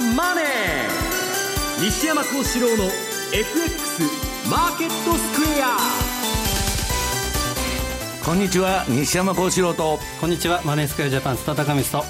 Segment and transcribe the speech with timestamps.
[0.00, 0.44] ザ・マネー」
[1.84, 2.84] 西山幸四郎の
[3.32, 4.02] FX
[4.50, 5.76] マーケットスクエア
[8.24, 9.98] こんにちは西山幸四郎と。
[10.20, 12.04] こんにちはマネースクエアジャパン須田貴光と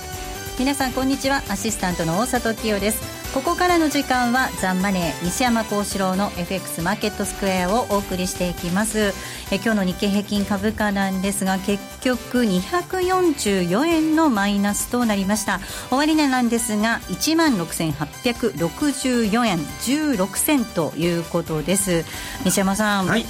[0.59, 1.43] 皆さんこんにちは。
[1.49, 9.13] アシスタントの大里清ですここからの時間はザンマネー西山幸四郎の FX マーケットスクエアをお送りしていきます。
[9.53, 15.61] え今日の日経平均株価なんですが結局244円のマイナスとなりました。
[15.91, 22.05] 終値なんですが1万6864円16銭ということです。
[22.45, 23.25] 西山さん、はい。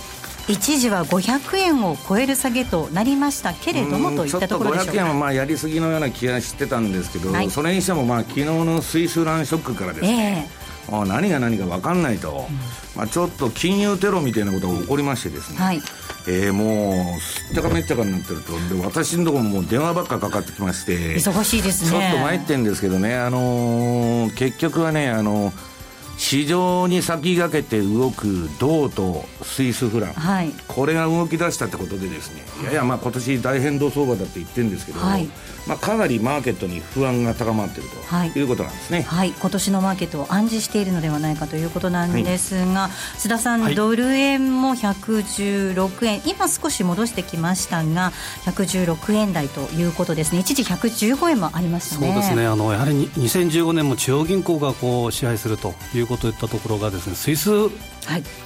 [0.51, 4.93] 一時は500円を超える下げとなりましたけれどもといったところでしょうか。
[4.93, 10.51] 500円はまあやりすぎのような気がしてたんですけど、はい、それにしてもまあ昨日のスイスランショックからですね、
[10.89, 12.57] えー、何が何か分かんないと、うん、
[12.97, 15.81] まあ、ちょっと金融テロみたいなことが起こりましてですね、はい、
[16.29, 18.53] えー、もうすっちゃかめっちゃかになってると。
[18.75, 21.17] で私のところも電話ばっかかかってきまして。
[21.17, 21.91] 忙しいですね。
[21.91, 25.70] ちょっと参ってんですけどね、あのー、結局はね、あのー
[26.21, 35.27] 市場に先駆けて動く銅とスイスフラン、はい、これが動き出したってことでですねややまあ今年大変動相場だって言ってるんですけど、はい、
[35.67, 46.21] まあ、かなりマーケットに不安が高まっていると、はい、いうことなんですね、はい、今年のマーケットを暗示しているのではないかということなんですが、須田さん、ドル円も116円。
[46.27, 48.13] 今少し戻してきましたが
[48.45, 50.41] 116円台ということですね。
[50.41, 52.09] 一時115円もありましたね。
[52.09, 52.47] そうですね。
[52.47, 57.71] あのやはり2015年も中央銀行がこう支配するということを言ったところがですねスイス、はい。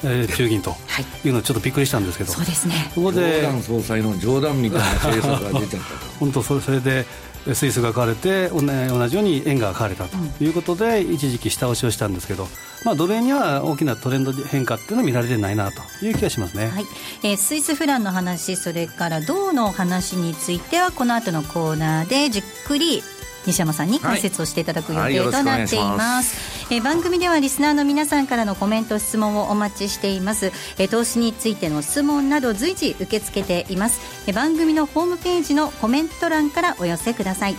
[0.04, 0.76] えー、中銀と
[1.24, 1.28] い。
[1.28, 2.90] うのはちょっとびっくりしたんですけど、そうですね。
[2.94, 6.06] ここで冗談総裁の冗談みたいな政策が出ちゃったと。
[6.20, 7.06] 本当それそれで
[7.52, 8.60] スイスが買われて同
[9.08, 12.48] じように円が買われたということで、うん、一時期下押しをしたんですけど、
[12.84, 15.82] まあ、ドル円には大きなトレンド変化っていうのは見られてないなと。
[16.02, 16.84] いう気がしますね、はい。
[17.22, 23.02] えー、スイスフランの話それから銅の話についてはこの後のコーナーでじっくり
[23.46, 37.56] 西山さんに解説をしていただく予定となっています,、え番組ではリスナーの皆さんからのコメント質問をお待ちしています、え投資についての質問など随時受け付けています、え番組のホームページのコメント欄からお寄せください。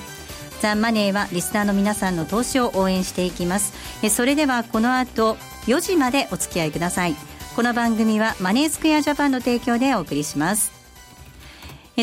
[0.61, 3.73] ザ・マネーはリスナーの皆さんの投資を応援していきます。
[4.01, 5.37] えそれではこの後
[5.67, 7.15] 4時までお付き合いください。
[7.55, 10.74] この番組はマネースクエアジャパンの提供でお送りします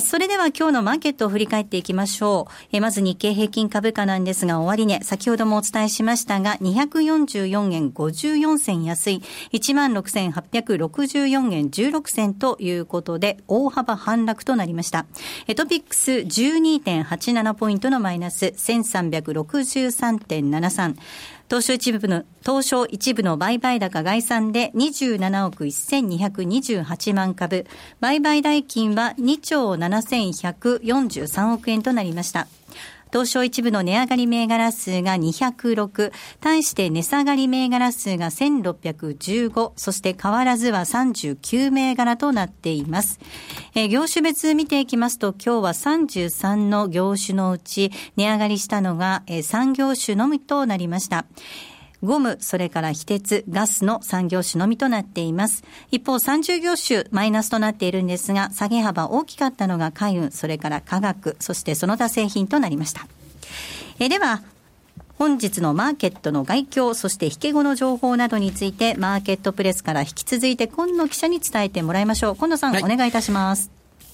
[0.00, 2.80] それでは今日のマーケットを振り返っていきましょう。
[2.80, 15.04] まず日経平均株価なんですが、終値、先ほどもお伝えしましたが、244円54銭安い、16,864円16銭ということで、大幅反落となりました。
[15.56, 20.94] トピックス12.87ポイントのマイナス、1363.73。
[21.52, 27.66] 東証一部の、東証一部の売買高概算で27億1228万株、
[28.00, 32.48] 売買代金は2兆7143億円となりました。
[33.12, 43.20] 東証一部の値上がり銘柄数が206、対して値下がり銘柄数が1615、そして変わらずは39銘柄となっています。
[43.74, 51.26] えー、業種別見ていきますと、今日は33の業種のうち値上がりしたのが、えー、3業種のみとなりました。
[52.02, 55.62] ゴム、それから非鉄、ガスの産業種のみとなっています。
[55.90, 63.06] 一方、30業種マイナスとなっているんですが、下げ幅大きかったのが海運、それから化学、そしてその他製品となりました。
[64.00, 64.42] えでは、
[65.16, 72.36] 本日のマーケットの概況、そして引け後の情報などについて、マーケットプレスから引き続いて、今野記者に伝えてもらいましょう。
[72.36, 73.70] 今野さん、はい、お願いいたします。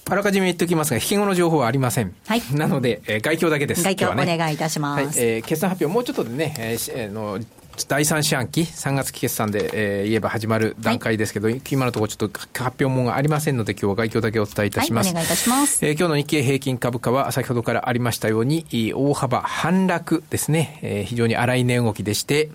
[0.07, 2.13] あらかじめ言っておきますが、引け後の情報はありません。
[2.27, 2.41] はい。
[2.53, 3.83] なので、えー、概況だけです。
[3.83, 5.19] 概況、ね、お願いいたします。
[5.19, 7.39] はい、えー、決算発表、もうちょっとでね、えー、の
[7.87, 15.07] 第3四半期、3月期決算で、えー、言えば始まる段階ですけど、はい、今のところちょっと発表もがありませんので、今日は概況だけお伝えいたします。
[15.07, 15.85] はい、お願いいたします。
[15.85, 22.49] えー、今日の日経平均株価は、先ほどからありましたように、大幅反落ですね、えー、非常に荒い値動きでして、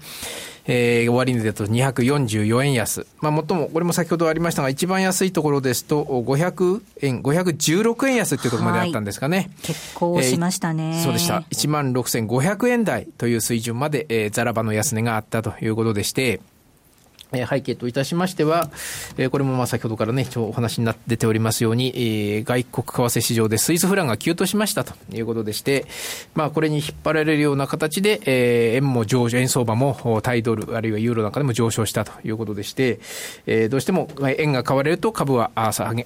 [0.66, 3.06] えー、終値だと244円安。
[3.20, 9.36] まあ、もっとも、これも先ほどありましたが、一番安いところですと、500円、516円安っていうところまであったんですかね。
[9.36, 11.44] はい、結構しましたね、えー、そうでした。
[11.52, 16.40] 16,500円台という水準まで、えー、ザラバの安値があったということでして、
[17.48, 18.70] 背景といたしましては、
[19.30, 25.86] これもまあ先ほどからね、お話になって出ておりますように、外国為替市場でスイスフランが急騰しましたということでして、
[26.34, 33.00] まあこれに引っ張られるような形で、円も上昇、円相場もタイドル、あるいはユーロなんかでも上昇したということでして、
[33.68, 34.08] どうしても
[34.38, 35.50] 円が買われると株は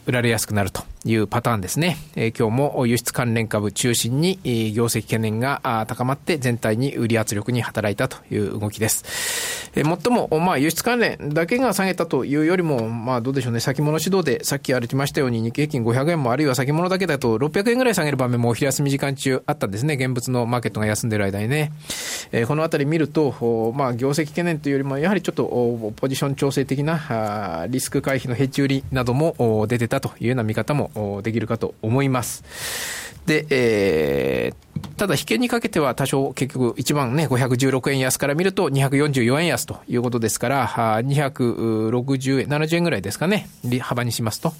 [0.06, 1.96] 売られやすくなるというパターンですね。
[2.16, 4.38] 今日も輸出関連株中心に
[4.74, 9.68] 業績懸念が高まって全体に売り圧力に働いたという動きです。
[9.74, 21.72] え、最も、まあ、輸出関連だけが下げたというよりも、まあ、どうでしょうね、先物指導で、さっき歩きましたように、日経平均500円も、あるいは先物だけだと600円ぐらい下げる場面もお昼休み時間中あったんですね、現物のマーケットが休んでる間にね。
[22.30, 33.07] えー、このあたり見ると、まあ、業績懸念というよりも、やはりちょっと、ポジション調整的な、リスク回避のヘッジ売りなども出てたというような見方もできるかと思います。
[33.28, 40.66] で、えー、ただ、引けにかけては多少結局1万ね、516円安から見ると244円安ということですから、
[41.02, 43.46] 260円、70円ぐらいですかね、
[43.80, 44.54] 幅にしますと。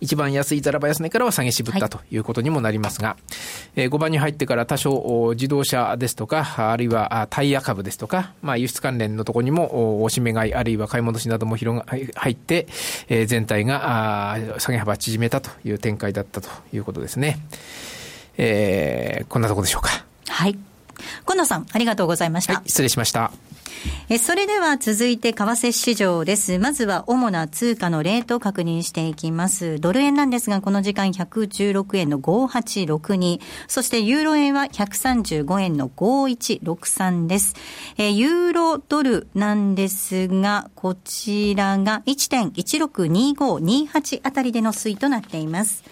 [0.00, 3.16] 一番安いザラバ安値からは下げ渋ったということにもなりますが、は
[3.76, 12.66] い、えー、5番に入ってから多少自動車ですとか、あるいはタイヤ株ですとか、まあ輸出関連のところにもおしめ買い、あるいは買い戻しなども広が入って、
[13.08, 17.38] えー、全体があ下げ幅縮めたという展開だったということですね。
[18.38, 20.04] えー、こんなところでしょうか。
[20.28, 20.58] はい。
[21.24, 22.54] 今野さん、ありがとうございました。
[22.54, 23.32] はい、失礼しました。
[24.08, 26.58] えそれでは続いて為替市場です。
[26.58, 29.80] まずは主な通貨のレートを確認していきます。
[29.80, 33.40] ドル円なんですが、この時間116円の5862。
[33.66, 37.54] そしてユーロ円は135円の5163です。
[37.98, 45.82] えユーロドルなんですが、こちらが1.162528あたりでの推移となっています。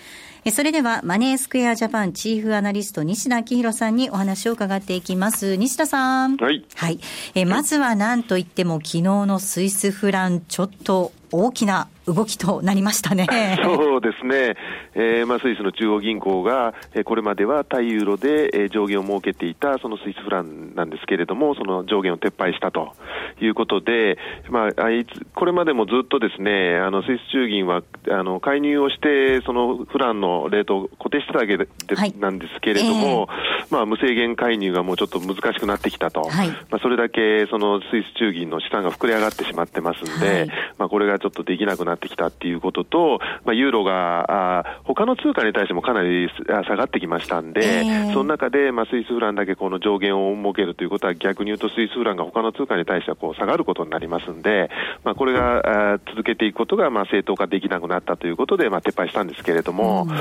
[0.50, 5.56] それでは、マネースクエアジャパンチーフアナリスト、西田明宏さんにお話を伺っていきます。
[5.56, 6.36] 西田さん。
[6.36, 6.62] はい。
[6.74, 7.00] はい。
[7.34, 13.26] えまずは何といっても、昨日のスイスフラン、ちょっと大きな動きとなりましたね。
[13.62, 14.56] そうですね。
[14.94, 22.92] えー、まあ、スイスの中央銀行が、えー、これまでは対ユーロで、えー、上限を設けていたそのスイスフランなんですけれども、その上限を撤廃したと
[23.40, 24.18] いうことで、
[24.50, 40.48] まあ、あいつこれまでもずっとですね、あのスイス中銀はあの介入をして、そのフランのレートを固定してたわけで、はい、なんですけれども、えー、まあ、無制限介入がもうちょっと難しくなってきたと、はい、まあ、それだけそのスイス中銀の資産が膨れ上がってしまってますんで、はい、
[40.78, 54.70] まあ、これがちょっとできなくなってきたっていうことと、まあ、ユーロが、あ他の通貨に対してもかなり下がってきましたんで、えー、その中で、まあ、スイスフランだけこの上限を設けるということは、逆に言うとスイスフランが他の通貨に対してはこう下がることになりますんで、
[55.02, 60.16] まあ、これがあ続けていくことが、まあ、正当化できなくなったということで、まあ、撤廃したんですけれども、うん、ま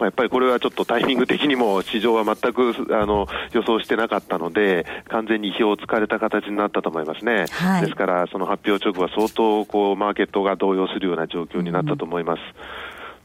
[0.00, 7.46] あ、やっぱりこれはちょっとタイミング的にも市場は全くあの予想してなかったので、完全に意表をつかれた形になったと思いますね。
[7.50, 12.40] はい、ですから、その発表直後は相当こうマーケットが動揺するような状況になったと思います。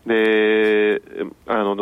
[0.05, 0.99] で、
[1.45, 1.75] あの、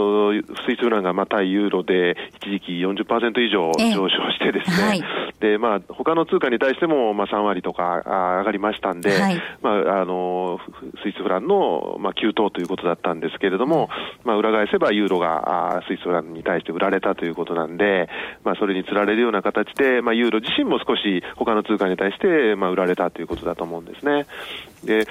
[0.65, 5.03] スイスフランがまあ対ユーロで一時期40%以上上昇してですね、はい、
[5.39, 8.03] で、まあ、他の通貨に対してもまあ3割とか
[8.39, 10.59] 上がりましたんで、はい、まあ、あの、
[11.01, 13.89] スイスフランのまあ急騰ということだったんですけれども、
[14.25, 18.09] まあ、裏返せばユーロがスイスフランに対して売られたということなんで、
[18.43, 24.25] まあ、それにつられるような形で、まあ、ユーロ自身も少し他の通貨に対してまあ売られたということだと思うんですね。
[24.83, 25.05] で、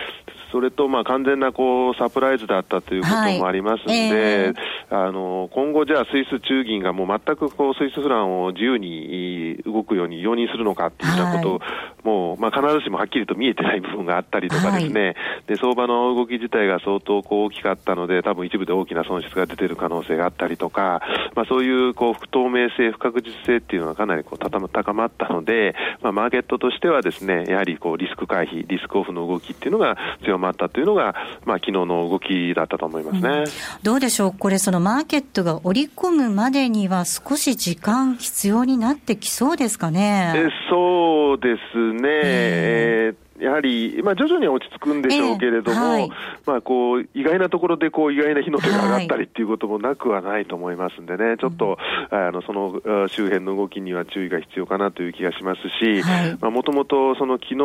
[0.50, 4.10] それとまあ完全なこうサプライズだったということもありますので、はい。
[4.10, 11.66] えー、あの今後、じゃあスイス中銀がもう全くこうスイスフランを自由に動くように容認するのかっていうようなこと、は
[12.04, 15.14] い、もうまあ、必ずしもはっきりと見えてない部分があったりとかですね、はい、
[15.46, 21.02] で相場の動き自体が相当こう大きかったので、多分一部で大きな損失が出てる可能性があったりとか、
[21.34, 31.14] まあ、そういうこう不透明性、不確実性っていうのがかなりこう高まったので、まあ、マーケットとしてはですねやはりこうリスク回避、リスクオフの動きっていうのが強まったというのが、
[31.44, 33.44] まあ昨日の動きだったと思いますね、うん、
[33.82, 40.33] どうでしょう、これ、そのマーケットが織り込むまでには、少し時間必要になってきそうですかね？
[40.37, 42.00] えそうですね。
[42.25, 46.11] えーやはり、まあ、徐々には落ち着くんでしょうけれども、えーはい、
[46.47, 51.78] まあ、こう意外なところでこう意外な火の手が上がったりっていうこともなくはないと思いますんでね、ちょっと、
[52.11, 56.02] あのその周辺の動きには注意が必要かなという気がしますし、
[56.40, 57.59] もともとその昨日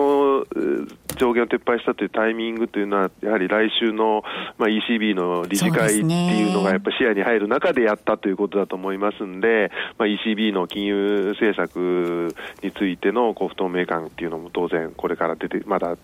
[1.17, 4.23] 上限を撤廃したというタイミングというのは、やはり来週の、
[4.57, 15.95] まあ、ECB の理事会っていうのがやっぱ視野に入る中でやったということだと思いますんで、まあ、ECB の金融政策についてのこう不透明感っていうのも当然これから出てまだ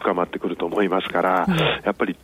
[0.00, 1.46] 深まってくると思いますから、
[1.84, 2.16] やっぱり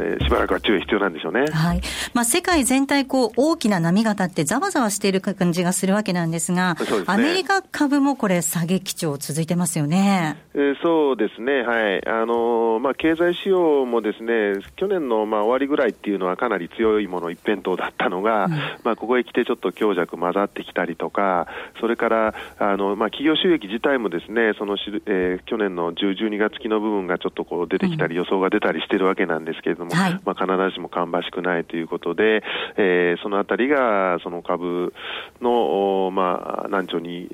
[0.00, 1.46] えー、しばらくは注意必要なんでしょうね。
[1.50, 1.80] はい。
[2.14, 10.36] まあ、世界全体こう、大きな波が立ってざわざわしている感じがするわけなんですが、すね、アメリカ株もこれ、下げ基調続いてますよね。
[10.54, 12.08] えー、そうですね、はい。
[12.08, 18.50] あのー、まあ、経済指標もですね去年のまあ終わりぐらいっていうのはかなり強いもの一辺倒だったのが、うん、
[18.84, 21.46] まあ、ここへ来てちょっと強弱混ざってきたりとか、
[21.80, 32.42] それからあの、まあ、企業収益自体もですねそのし、えー、去年の10、12月期の部分がちょっとこう出てきたり、予想が出たりしてるわけなんですけれども、はい、まあ、必ずしも芳しくないということで、
[32.76, 34.92] えー、そのあたりがその株
[35.40, 37.28] の、まあ、難聴に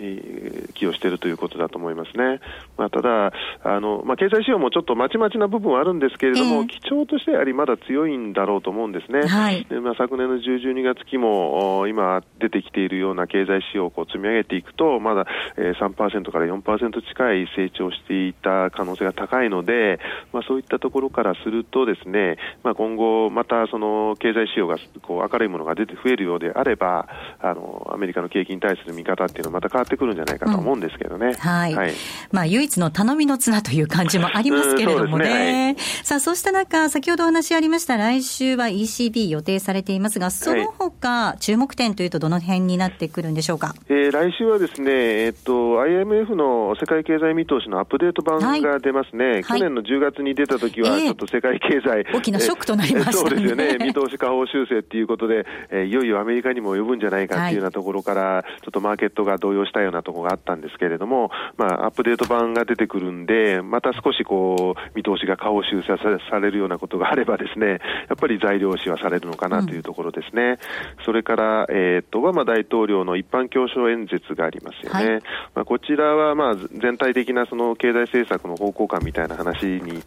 [0.75, 2.41] 寄与しているということだと思いますね。
[2.77, 3.33] まあ、ただ
[3.63, 9.27] あの、まあ、経済指標もちょっとまちまちな部分はあるんですけれども、えー、基調としてやはりまだ強いんだろうと思うんですね。
[9.27, 19.99] はい、でまあ、昨年の10、12月期も今出てきているような経済指標をこう積み上げていくと、まだ、えー、3%から4%近い成長していた可能性が高いので、
[20.33, 27.09] まあ、そういったところからするとですね、まあ、今後またその経済指標がこう明るいものが出て増えるようであれば、
[27.41, 31.27] あのアメリカの景気に対する見方っていうのはまた変わってくるんじゃないかと思うんですけどね。
[31.27, 31.93] うん、はい、はい、
[32.33, 35.27] まあ、唯一の頼みの綱という感じもありますけれどもね。
[35.27, 35.67] ね。
[35.67, 43.75] はい、さあ、そうした中、先ほどお話ありました、来週は ECB 予定されていますが、その他、注目点というと、どの辺になってくるんでしょうか？
[43.89, 44.91] えー、来週はですね、
[45.27, 49.25] えっと、IMF の世界経済見通しのアップデート版が出ますね。
[49.27, 53.79] はい、去年の10月に出た時は、ちょっと世界経済、えー、大きなショックとなりました、ね、そうですよね。
[53.79, 65.97] 見通し下方修正っていうことで、えー、いよいよアメリカにも及ぶんじゃないかっていうようなところから、ちょっとマーケットが動揺したようなところがあったんですけれども、まあ、アップデート版が出てくるんで、また少しこう、見通しが下方修正
[66.31, 67.79] されるようなことがあればですね、や
[68.15, 70.59] っぱり材料視はされるのかなというところですね。
[70.99, 75.13] うん、それから、えっ、ー、と、オバマ大統領の一般教書演説がありますよね。
[75.13, 75.23] はい、
[75.55, 80.03] まあ、こちらは、まあ、全体的なその経済政策の方向感みたいな話に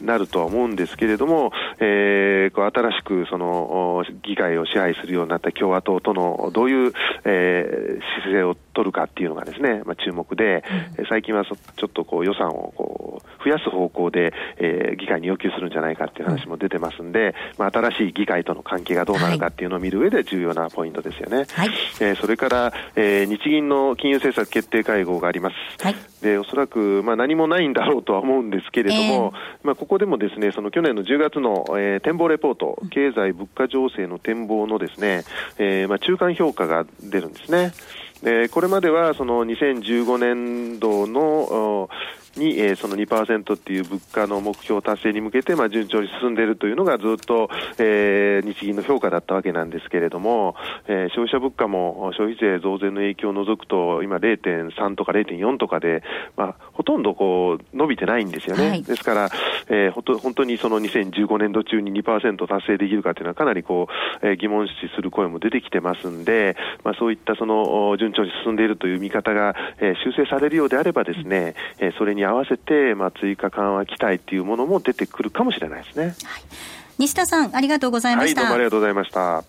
[0.00, 6.92] なるとは思うんですけれども、えー、こう新しくその議会を支配するようになった共和党とのどういう、
[7.24, 10.64] えー、姿勢を取るかっていうのがですね、まあ、注目で、
[10.98, 21.44] うん、最近はちょっとこう予算をこう増やす方向で、えー、議会に要求するんじゃないかっていう話も出てますんで、まあ、新しい議会との関係がどうなるかっていうのを見る上で重要なポイントですよね。
[21.52, 25.56] はい、えー、それから、えー、日銀の金融政策決定会合があります。
[25.82, 35.24] はい、でおそらく、まあ、何もないんだろうとは思うんですけれども、えー、まあ、ここでもですねその去年の10月の、えー、展望レポート、経済物価情勢の展望のですね、
[35.58, 37.72] えーまあ、中間評価が出るんですね。
[38.22, 41.88] でこれまではその2015年度の
[42.36, 47.48] に、えー、その2%っていう物価の目標達成に向けて、まあ、順調に進んでいるというのがずっと、
[47.78, 50.54] えー、日銀の評価だったわけなんですけれども、
[50.86, 56.02] えー、消費者物価も消費税増税の影響を除くと、今0.3とか0.4とかで、
[56.36, 58.68] まあ、ほとんどこう伸びてないんですよね。
[58.68, 59.30] はい、ですから、
[59.68, 63.88] えー、ほと本当にその2015年度中に2%達成できるかというのはかなりこ
[64.22, 76.04] う、えー、疑問視する声も出てきてますんで、まあ、そういったその順調に進んでいるという見方が、えー、修正されるようであればですね、えー、それに合わせて、まあ、追加緩和期待というものも出てくるかもしれないですね。
[76.04, 76.14] はい、
[76.98, 78.40] 西田さん、ありがとうございました。
[78.42, 79.44] はい、どうもありがとうございました。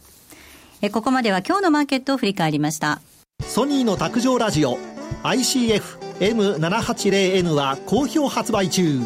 [0.81, 2.99] えここまでは今日のマーケットを振り返りました。
[3.41, 4.77] ソニーの卓上ラジオ
[5.23, 8.99] ICF-M780N は好評発売中。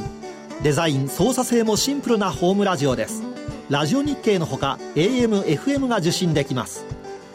[0.63, 3.21] デザイン操作性もシンプルなホームラジオです。
[3.69, 6.83] ラジオ日経のほか AM、FM が受信できます。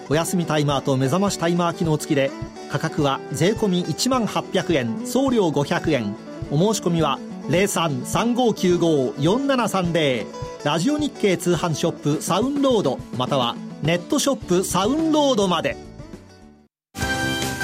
[0.09, 2.31] お休みタイマーと目覚ましタイマー機能付きで
[2.71, 6.15] 価格は税込1万800円送料500円。
[6.51, 7.19] お申し込みは
[7.49, 10.27] 0335954730
[10.65, 15.77] ラジオ日経通販ショップサウンロードまたはネットショップサウンロードまで。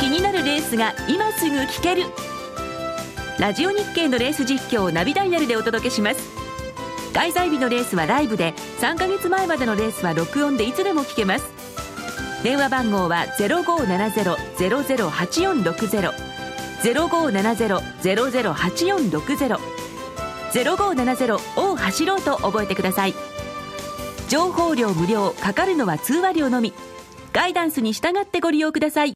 [0.01, 2.05] 気になるレースが今すぐ聞ける。
[3.39, 6.21] ラジオ日経のレース実況をナビダイヤルでお届けします。
[7.15, 11.78] 開催日のレースはライブで3ヶ月前までのレースは録音でいつでも聞けます。
[12.43, 16.13] 電話番号は0570-008460
[16.83, 19.59] 0570-008460
[20.53, 23.15] 0570を走ろうと覚えてください。
[24.29, 26.73] 情報量無料かかるのは通話料のみ。
[27.33, 29.13] ガイダンスに従ってご利用ください。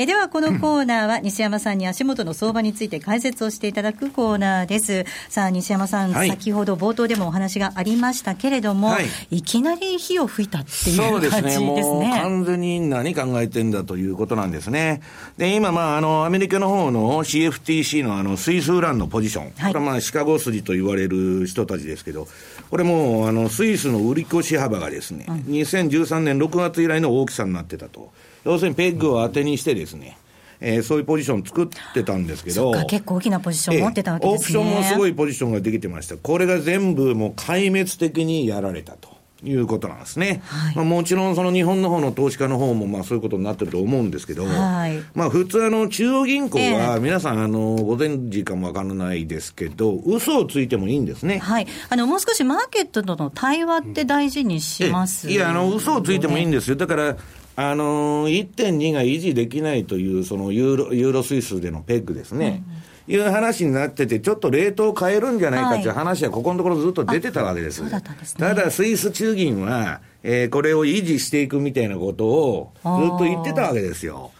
[0.00, 5.04] えではこのコーナーは西山さんに足元の相場について解説をしていただくコーナーです。
[5.28, 11.50] さあ西山さん、はい、先ほど冒頭でもお話がありましたけれども、はい、いきなり火を吹いたっていう感じですね。
[11.50, 12.20] そうですね。
[12.22, 15.02] 完全に何考えてんだということなんですね。
[15.36, 22.28] で今まああのアメリカの方の CFTC のあのスイスウランのポジション、はい、これはまあシカゴ筋と言われる人たちですけど
[22.70, 28.12] これもあのスイスの売り越し幅がですね、うん、2013年6月以来の大きさになってたと
[28.44, 30.18] 要するにペッグを当てにしてですね、
[30.60, 39.18] えー、そういうポジション作ってたんですけど、結構大きなポジション持ってたわけですね、オプションもすごいポジションができてました、これが全部もう壊滅的にやられたと。
[39.44, 40.42] いうことなんですね。
[40.46, 51.38] はい、まあ、もちろんその日本の方の投資家の方もまあそういうことになってると思うんですけど、はい、まあ普通あの中央銀行は皆さんあのご存知かもわからないですけど、嘘をついてもいいんですね。
[51.38, 51.66] はい。
[51.88, 56.76] あのもう少しマーケットとの対話って大事にします、ね、いやあの嘘をついてもいいんですよ。
[56.76, 57.16] だから
[57.60, 62.62] あのー、1.2が維持できないという、そのユーロユーロスイスでのペッグですね。
[63.08, 67.82] うん、いう話になってて、ちょっとレートを変えるんじゃないかという話は、ここのところずっと出てたわけです。
[67.90, 74.30] たただ、スイス中銀は、えー、これを維持していくみたいなことをずっと言ってたわけですよ。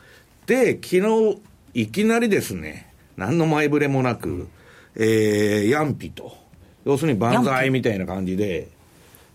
[0.47, 1.39] で、昨日、
[1.75, 4.47] いきなりですね、何の前触れもなく、
[4.95, 6.37] えー、ヤンピと、
[6.85, 8.69] 要するに万歳みたいな感じで、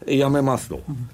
[0.08, 0.80] やめますと。
[0.88, 1.10] うん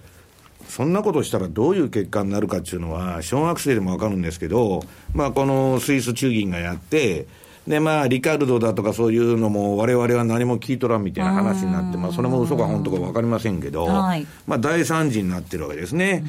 [0.69, 4.83] そんなことしたらどういう結果になるかっていうのは、小学生でもわかるんですけど、
[5.13, 7.25] まあ、このスイス中銀がやって、
[7.69, 16.23] で、まあ、リカルドだとかそういうのも、われわれは何も聞いとらんみたいな話になって、まあ、それも嘘か本当か分かりませんけど、はい、まあ、大惨事になってるわけですね。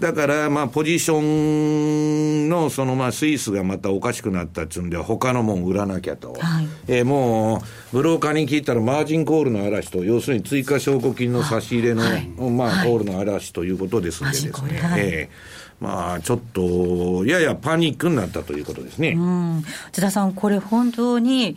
[0.00, 6.32] だから、まあ、ポジションの、その、まあ、スイスがまたおかしくなったっつうんで、他のもん売らなきゃと。
[6.32, 7.58] はい、えー、も
[7.92, 14.80] う、ブローカーに聞いたら、マージンコールの嵐と、要するに追加証拠金の差し入れの、はい、まあ、コールの嵐ということですんでですね。
[14.96, 19.16] えーまあ、ちょっと、ややパニックになったということですね。
[19.92, 21.56] 津田さん、これ本当に、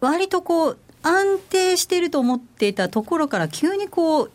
[0.00, 4.30] 割とこう、安定していると思っていたところから、急にこう、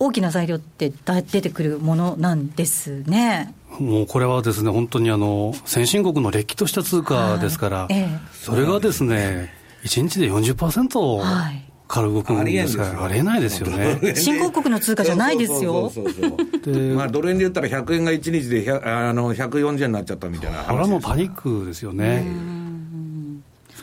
[0.00, 3.54] 大きな材料って出てくるものなんですね。
[3.78, 9.52] もうこれはですね、本当にあの先進国のれっきとした通貨ですから、ええ、それがですね、
[9.84, 13.98] 1日で40%、はいから動くんですからありえないですよね。
[14.14, 15.90] 新興国の通貨じゃないですよ。
[16.94, 20.66] まあ、ドル円で言ったら100円が1日であの140円になっちゃったみたいな話。
[20.68, 22.24] これはもうパニックですよね。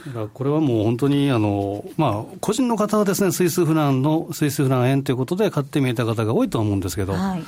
[0.07, 7.43] だからこれはもう本当にあの、まあ、個人の方はですね、スイスフランの、スイスフラン円ということで買ってみた方が多いと思うんですけど、はい、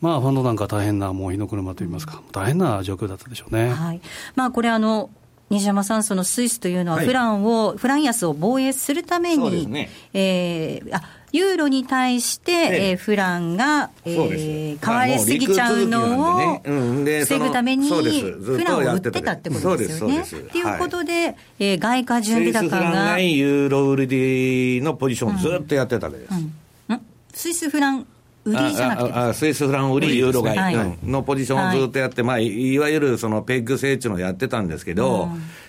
[0.00, 3.70] まあ、ファンドなんか大変な、もう火の車といいますか、大変な状況だったでしょうね。
[3.70, 4.00] はい、
[4.36, 5.10] まあ、これあの、
[5.50, 9.90] 西山さん、そのスイスというのは、フランを、はい、フラン安を防衛するために、ね。
[10.14, 11.02] えー、あ
[11.32, 12.92] ユーロに対して、ええ。
[12.94, 20.24] ー、フランが、えー、買われすぎちゃうのを防ぐために、フランを売ってたってことですよね。
[20.24, 23.18] ということで、はえー、外貨準備高が。
[23.20, 26.34] ユーロ売りのポジションをずっとやってたわけです。
[26.34, 26.52] うん。
[26.88, 27.00] うん、
[27.32, 28.06] スイスフラン
[28.44, 29.12] 売りじゃなくて。
[29.12, 35.28] あスイスフラン売り、ユーロ買い、はい、のポジションをずっとやって、まあ、いわゆるそのペッグ制っていうのをやってたんですけど、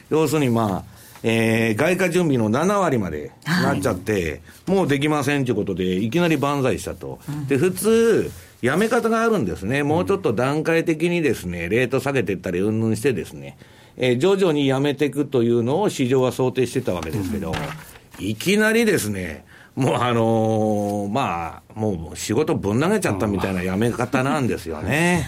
[0.10, 7.20] 要するにまあ、えー、外貨準備の7割までなっちゃって、はい、もうできませんということで、いきなり万歳したと。
[7.30, 9.84] うん、で、普通、やめ方があるんですね。
[9.84, 13.58] もうちょっと段階的にですね、レート下げていったり、うんぬんしてですね、
[13.98, 19.46] えー、徐々にやめていくというのを市場は想定してたわけですけど、うん、いきなりですね、
[19.82, 25.28] もうあのー、まあ、もう仕事ぶん投げちゃったみたいなやめ方なんですよね。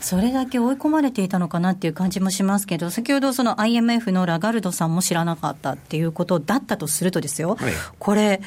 [0.00, 8.40] それだけ追い込まれていたのかなっていう感じもしますけど、先ほどその IMF のラガルドさんも知らなかったっていうことだったとするとですよ、はい、これ、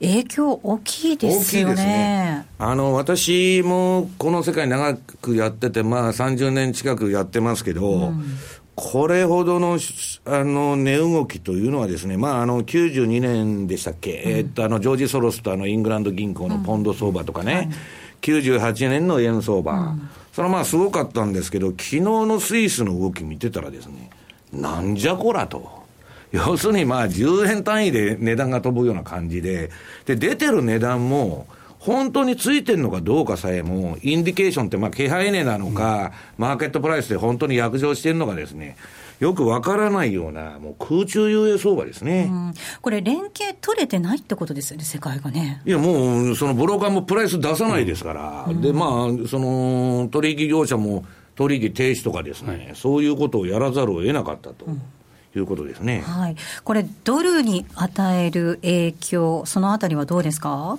[0.00, 1.74] 影響大きいですよね。
[1.74, 8.24] ねあの、私もこの世界長くやってて、まあ30年近くやってますけど、うん
[8.80, 9.76] これほどの
[10.24, 24.10] あの値動きというのはですね、まあ、あの92年でしたっけ、うん、えー、っとあのジョージ・ソロスとあのイングランド銀行のポンド相場とかね、うんはい、98年の円相場、うん、それはまあすごかったんですけど、昨日のスイスの動き見てたらですね、
[24.52, 25.78] なんじゃこらと。
[26.30, 29.70] 要するにまあ10円単位で値段が飛ぶような感じで、
[30.04, 31.48] で、出てる値段も、
[31.88, 38.76] 本当についてるのかどうかさえも、インディケーションって、まあ、気配値なのか、うん、マーケットプライスで本当に約定してるのかですね、
[39.20, 45.62] よくわからないような、もう空中遊泳相場ですね、うん、これ、連携取れてないってことですよね、世界がね。
[45.64, 51.04] いや、もう、そのブローカーもプライス出さないですから、うん、で、まあ、その取引業者も
[51.36, 54.66] 取引停止とかですね、はい、そういうことをやらざるを得なかったと。
[55.36, 60.78] いうことですね、はい、これ、ドルに与える影響、そのあたりはどうですか？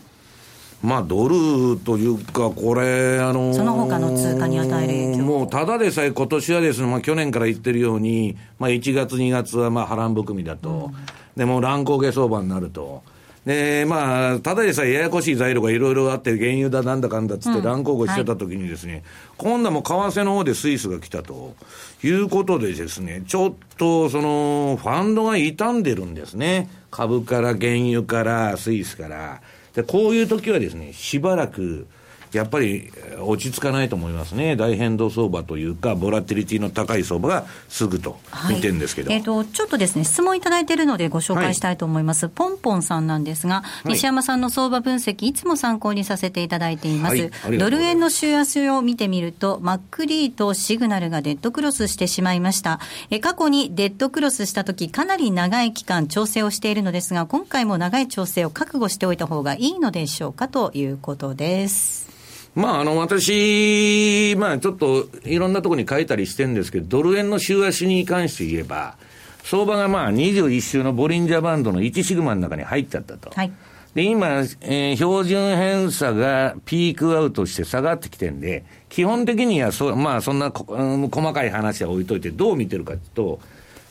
[0.82, 10.96] まあ、ドルというか、これ、あのー、その他の通貨に与える影響もうただでさえ、今年はですね、まあ、去年から言ってるように、まあ、1月、2月はまあ波乱含みだと、うん、
[11.36, 13.04] でも乱高下相場になると。
[13.46, 19.04] で、まあ、ただでさえややこしい材料がいろいろあって、原油だなんだかんだっつって乱高下してた時にですね、うんはい、
[19.38, 21.56] 今度はもう為替の方でスイスが来たと
[22.04, 26.70] いうことでですね、ちょっとその、ファンドが傷んでるんですね。
[26.90, 29.42] 株から原油からスイスから。
[29.74, 31.88] で、こういう時はですね、しばらく、
[32.32, 38.18] やっぱり落ち着かないと思いますね、大変動相場というか、ボラティリティの高い相場がすぐと
[38.50, 52.80] 見てるんですけど、はい、えーと、ちょっとですね、質問いただいているので、ご紹介したいと思います、はい、ポンポンさんなんですが、西山さんの相場分析、いつも参考にさせていただいています、はい、ドル円の週足を見てみると、マックリーとシグナルがデッドクロスしてしまいました。
[53.10, 62.09] え過去にデッドクロスしたとき、かなり長い期間調整をしているのですが、今回も長い調整を覚悟しておいた方がいいのでしょうかということです。
[62.56, 68.96] まあ、あの、私、まあ、ちょっと、いろんなところに書いたりしてるんですけど、ドル円の週足に関して言えば、
[69.44, 73.32] 相場がまあ、21週のボリンジャーバンドの1シグマの中に入っちゃったと。
[73.34, 73.52] はい。
[73.96, 74.28] で、今、
[74.62, 83.40] えー、標準偏差がピークアウトして下がってきてんで、基本的にはそ、まあ、そんな、うん、細かい話は置いといて、どう見てるかというと、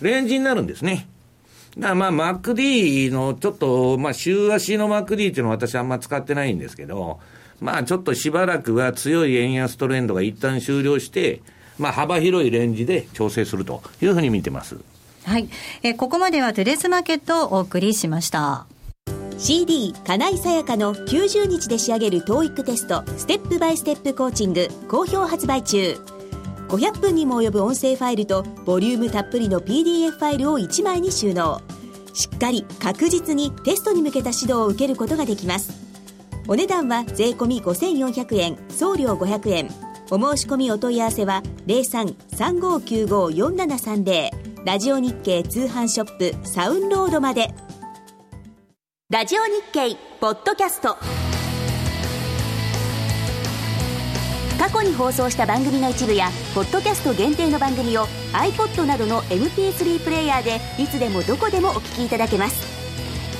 [0.00, 1.08] レンジになるんですね。
[1.76, 7.18] だからまあ、マック d のちょっと、まあ、週足のマック d っていうのは私あんま使ってないんですけど、
[7.60, 11.42] まあ、ちょっとしばらくは強い円安トレンドが一旦終了して、
[11.78, 14.76] まあ、幅広いレンジで調整するというふうに見てます。
[15.24, 15.48] はい。
[15.82, 18.66] えここまではテレスマーケットをお送りしました。
[19.38, 25.96] CD 金井さやかの90日で仕上げる TOEIC テストステップバイステップコーチング好評発売中
[26.68, 31.62] 500分にも及ぶ音声ファイルとボリュームたっぷりの PDF ファイルを1枚に収納
[32.14, 35.87] しっかり確実にテストに向けた指導を受けることができます
[36.50, 39.68] お値段は税込5400円送料500円。
[40.10, 44.30] お申し込みお問い合わせは0335954730
[44.64, 47.52] ラジオ日経通販ショップサウンロードまで。
[49.10, 50.96] ラジオ日経ポッドキャスト。
[54.58, 62.87] 過去に放送した番組の一部やポッドキャスト限定の番組を iPod などの MP3 プレイヤーでいつでもどこでもお聞きいただけます。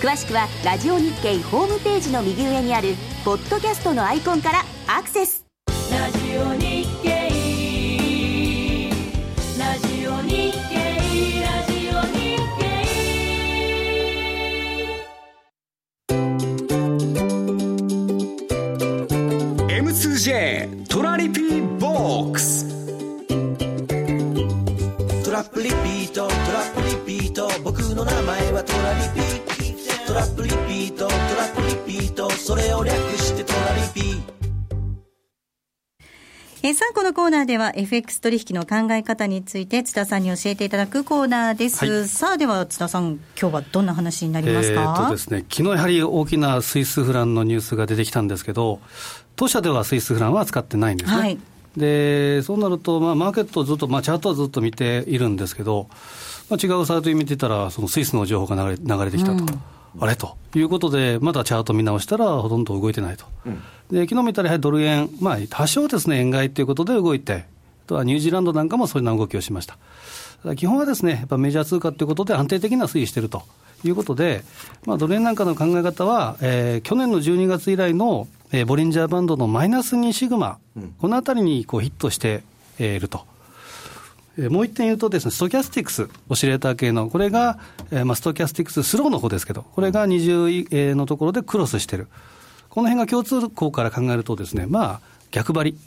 [0.01, 5.45] 詳しくはラジオ日経ホームページの右上にあるポッドキャストのアイコンからアクセス。
[5.91, 7.11] ラジオ日経
[9.59, 10.79] ラジオ日経
[11.43, 12.39] ラジオ日
[19.67, 22.69] 経 M2J トラリピーボックス。
[25.25, 27.51] トラップリピートトラップリピート。
[27.65, 29.28] 僕の名前はトラリピト
[32.49, 34.23] それを略してトラリピ
[36.63, 41.85] えさあ、このコーナーでは FX 取引の考え方について津田さんに教えていただくコーナーです。
[41.85, 48.81] はい、さあ、では津田さん、今日はどんな話になりますか、えー、とですね、昨日やはり大きなスイスフランのニュースが出てきたんですけど、
[49.37, 51.19] 当社ではスイスフランは使ってないんですね。
[51.19, 51.39] はい、
[51.77, 55.89] でそうなると、まあ、マーケットをずっと、まあ、チャートはずっと見ているんですけど、
[56.49, 59.35] まあ、違うサイトに見てたら、そのスイスの情報が流れ流れてきたと。
[59.35, 60.17] うんあれ？
[60.17, 67.45] ということで、まだチャート見直したら、ほとんど動いてないと、うん、で昨日見たらドル円、まあ、多少ですね、円買いということで動いて、
[67.87, 69.77] あとはニュージーランドなんかもそういうような動きをしました。
[70.57, 73.43] 基本はですね、やっぱメジャー通貨ということで安定的な推移していると
[73.85, 74.45] いうことで、
[74.87, 82.45] まあ、ドル円なんかの考え方は、えー、去年の12月以来の、えー、ボリンジャーバンドのマイナス2シグマ、うん、このあたりにこうヒットして
[82.79, 83.27] いると。
[84.51, 87.29] もう一点言うとですね、ストキャスティクス、オシレーター系の、これ？
[87.29, 87.59] が、
[87.91, 92.09] えー、まあ、ストキャスティクススローの方ですけど、これが20のところでクロスしてる。
[92.69, 95.79] この辺が共通項から考えるとですね、まあ、逆張り、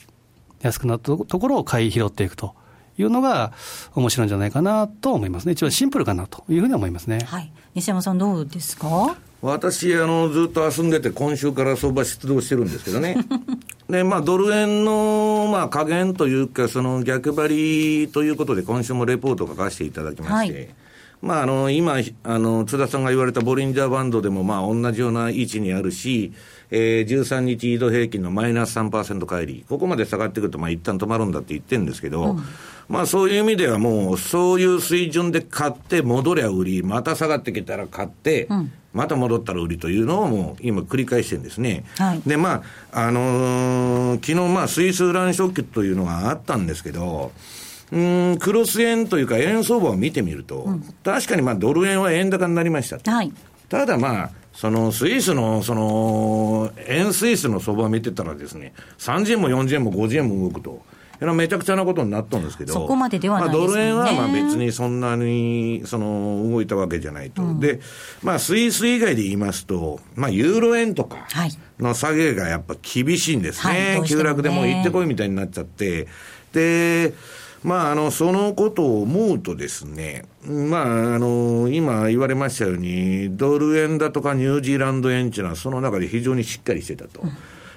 [0.62, 2.54] 安くなったところを買い拾っていくと
[2.98, 3.52] いうのが
[3.96, 5.54] 面白いんじゃないかなと思いますね。
[5.54, 7.20] 一番シンプルかなというふうに思いますね。
[7.26, 7.52] はい。
[7.74, 9.16] 西山さんどうですか？
[9.42, 13.18] 私あの、ずっと遊んでて、今週から相場出動してるんですけどね、
[13.90, 20.70] でまあ、ドル円の、まあ、加減というか、その逆張りということで、今週もレポートを書かせていただきまして、はい、
[21.22, 26.34] まあ、あの今あの、津田さんが言われたボリンジャーバンドでも、まあ、同じような位置にあるし、
[26.72, 32.44] えー、13日移動平均のマイナス3%帰り、ここまで下がってくると、まあ一旦止まるんだって言ってるんですけど、うん。
[32.90, 41.84] まあそういう意味ではもう、そういう水準で買って、戻りゃ売り、また下がってきたら買って、うん、また戻ったら売りというのをもう今繰り返してるんですね。
[41.98, 47.32] はい、で、まあ、あのー、昨日まあスイスランショックというのがあったんですけど、
[47.92, 53.12] うん、クロス円というか円相場を見てみると、うん、確かにまあドル円は円高になりました。
[53.12, 53.34] はい、
[53.70, 60.82] ただまあ、そのスイスの、その、円スイスの相場を見てたらですね、30円も40円も50円も動くと。
[61.36, 67.80] めちゃくちゃなことになったんですけど、そこまでではね、まあ、ドル円はまあ別にそんなにその動いたわけじゃないと、うん、で、
[68.24, 71.28] まあ、スイス以外で言いますと、まあ、ユーロ円とか
[71.80, 76.08] の下げがやっぱ厳しいんですね、はい、急落でも行ってこいみたいになっちゃって、
[76.54, 77.14] で、
[77.64, 87.22] まあ、あの、そのことを思うとですね、まあ、あの、今言われましたように、ドル円だとかニュージーランド円っていうのはその中で非常にしっかりしてたと。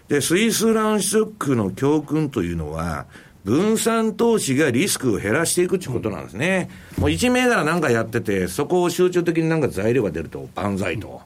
[0.08, 3.06] で、スイスランショックの教訓というのは、
[3.44, 6.70] 分散投資がリスクを減らしていくってことなんですね。
[6.98, 11.20] もう1銘柄なんかやってて、そこを集中的になんか材料が出ると万歳と。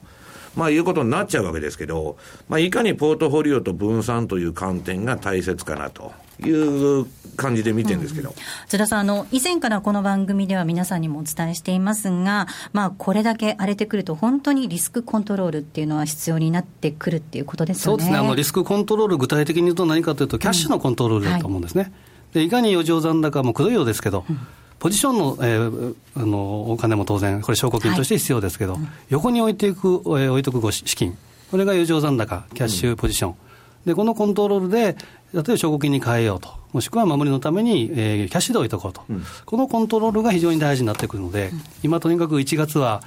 [0.55, 6.11] まあいうことになっちゃうわけですけど、まあいかにポートフォリオと分散という観点が大切かなと。
[6.47, 8.35] いう感じで見てるんですけど、うん、
[8.67, 21.81] 津田さんあの、以前からこの番組では皆さんにもお伝えしていますが、まあ、これだけ荒れてくると、本当にリスクコントロールっていうのは必要になってくるっていうことですよねそうですねあの、リスクコントロール、具体的に言うと何かというと、キャッシュのコントロールだと思うんですね。
[21.81, 24.39] うんはい、でいかに余剰残高もくどいようですけど、うん
[24.79, 31.17] ポジションの,、えー、あのお金も当然、これ、証拠金として必要ですけど、はい、横に置いていく、えー、置いとく資金、
[31.51, 33.37] これが余剰残高、キャッシュポジション、うん、
[33.85, 34.95] でこのコントロールで、
[35.33, 43.03] 例えば証拠金に変えようと、もしくは守りのために、えー、キャッシュで置いとこうと、うん、このコントロールが非常に大事になってくるので、うん、今、とにかく1月は、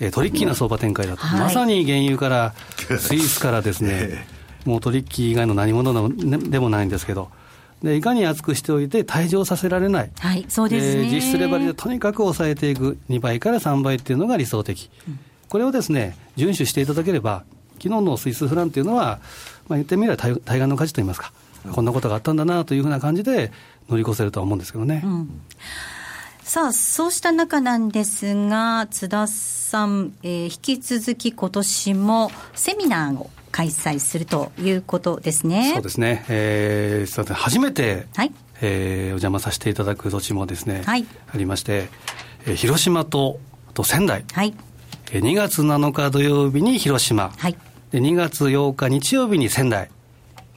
[0.00, 2.54] えー、トリッキーな相場展開だと、まさに原油から、
[2.98, 4.26] スイスからですね、
[4.64, 6.08] もうトリッキー以外の何者
[6.50, 7.30] でもないんですけど、
[7.82, 15.18] でいかに厚くしておいて退場させられない、はい、そうですね、実質レバリでとにかく抑えていく、2倍から3倍っていうのが理想的、うん、
[15.48, 17.44] これをですね遵守していただければ、
[17.78, 19.18] 昨日のスイスフランっていうのは、
[19.68, 21.32] まあ、言ってみれば対対岸の火事といいますか、
[21.72, 23.52] こんなことがあったんだなというふうな感じで
[23.88, 25.02] 乗り越せるとは思うんですけどね。
[25.04, 25.40] うん。
[26.42, 35.72] さあ、そうした中なんですが、津田さん、えー、引き続き今年もセミナーを開催するということですね。
[35.74, 36.24] そうですね。
[36.28, 41.88] えー、初めて、はい、えー、お邪魔させていただく土地もですね、はい、ありまして、
[42.46, 43.38] えー、広島と
[43.74, 44.54] と仙台、はい、
[45.12, 47.56] えー、2月7日土曜日に広島、はい、
[47.90, 49.90] で2月8日日曜日に仙台、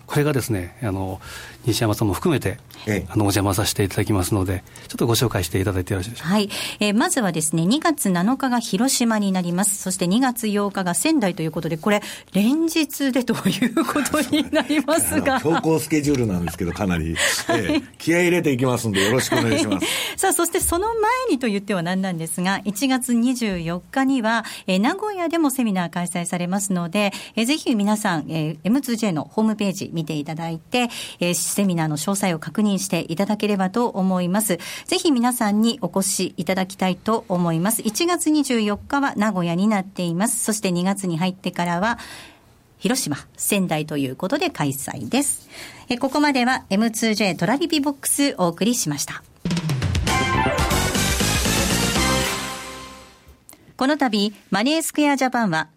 [0.05, 1.19] これがですね、あの
[1.65, 6.33] 西山さんも含めて、ええ、あのお邪魔させていただきますので、ちょっとご紹介していただいてよろしいでしょうか？
[6.33, 6.49] はい。
[6.79, 9.81] えー、まずはですね、2月7日が広島になります。
[9.81, 12.01] そして2月8日が仙台ということで、これ、
[12.33, 15.39] 連日でということになりますが。
[15.41, 17.15] 強行スケジュールなんですけど、かなり、
[17.47, 19.87] はい、えー、気合い入れていきますんで、よろしくお願いします。
[20.17, 34.59] さあ、そしてその前にと言っては何なんですが、1月24日には、えー、名古屋でもセミナー開催されますので、えー、ぜひ皆さん、えー、M2J のホームページ見ていただいて、えー、セミナーの詳細を確認していただければと思います。
[34.85, 37.81] ぜひ皆さんにお越しいただきたいと思います。
[37.81, 40.43] 1月24日は名古屋になっています。
[40.43, 41.99] そして2月に入ってからは、
[42.77, 45.49] 広島、仙台ということで開催です。
[45.89, 49.23] えここまでは M2J トラリピボックスお送りしました。
[53.77, 55.67] この度、マネースクエアジャパンは、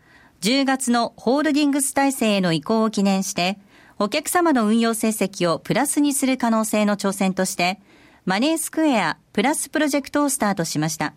[0.41, 3.59] 10月のホールディングス体制への移行を記念して、
[4.01, 7.81] お客様の運用成績をプラスにする可能性の挑戦として、
[8.25, 11.15] マネースクエアプラスプロジェクトをスタートしました。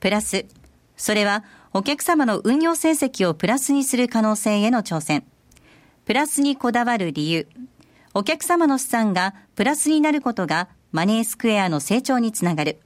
[0.00, 0.46] プラス、
[0.96, 5.24] それはお客様の運用成績をプラスにする可能性への挑戦。
[6.04, 7.46] プラスにこだわる理由。
[8.14, 12.80] お客様の資産がプラスになることがマネースクエアの成長につながる。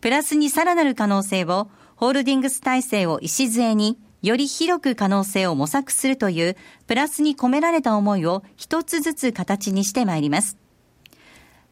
[0.00, 6.56] プラスにさらなる可能性をホールディングス体制を礎により広く可能性を模索するという
[6.88, 10.56] プラスに込められた思いを一つずつ形にしてまいります。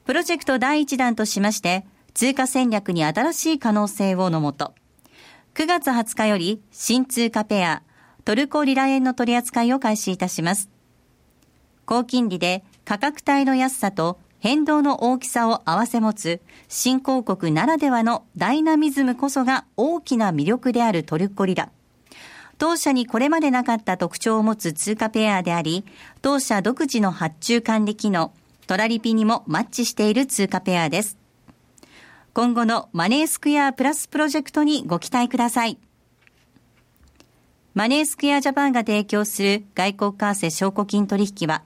[0.05, 4.73] プロジェクト第1弾としまして、通貨戦略に新しい可能性をのもと、
[5.55, 7.83] 9月20日より新通貨ペア、
[8.25, 10.71] トルコリラ円の取り扱いを開始いたします。
[11.87, 21.71] 高金利で価格帯の安さと変動の大きさを合わせ持つ新興国ならではのダイナミズムこそが大きな魅力であるトルコリラ。
[22.59, 25.85] 当社にこれまでなかった特徴を持つ通貨ペアであり、
[26.23, 28.33] 当社独自の発注管理機能、
[28.67, 31.19] トラリピにもマッチしている通貨ペアです。
[32.33, 35.79] 今後のマネースクエアプラスプロジェクトにご期待ください。
[37.75, 41.63] マネースクエアジャパンが提供する外国為替証拠金取引は、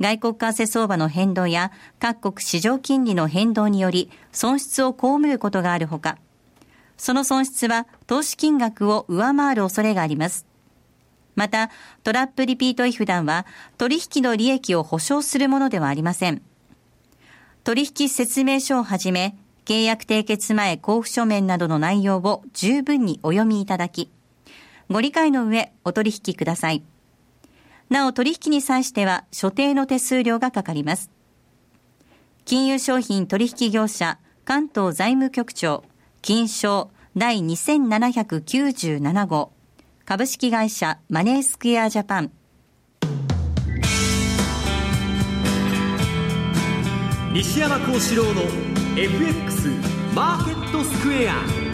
[0.00, 6.18] 外国為替相場の変動や各国市場金利の変動により損失を被ることがあるほか、
[6.98, 10.46] その損失は投資金額を上回る恐れがあります。
[11.34, 11.70] また、
[12.02, 13.46] トラップリピート違反団は
[13.78, 16.42] 取引の利益を保証するものではありません。
[17.62, 24.10] 取引説明書をはじめ、契約締結前交付書面などの内容を十分にお読みいただき、
[24.90, 26.82] ご理解の上お取引ください。
[27.88, 31.10] なお取引に際しては所定の手数料がかかります。
[32.44, 35.84] 金融商品取引業者関東財務局長
[36.28, 39.50] 金賞第2797号。
[40.04, 42.30] 株式会社マネースクエアジャパン。
[47.32, 48.42] 西山幸四郎の
[48.94, 49.68] FX
[50.14, 51.67] マーケットスクエア。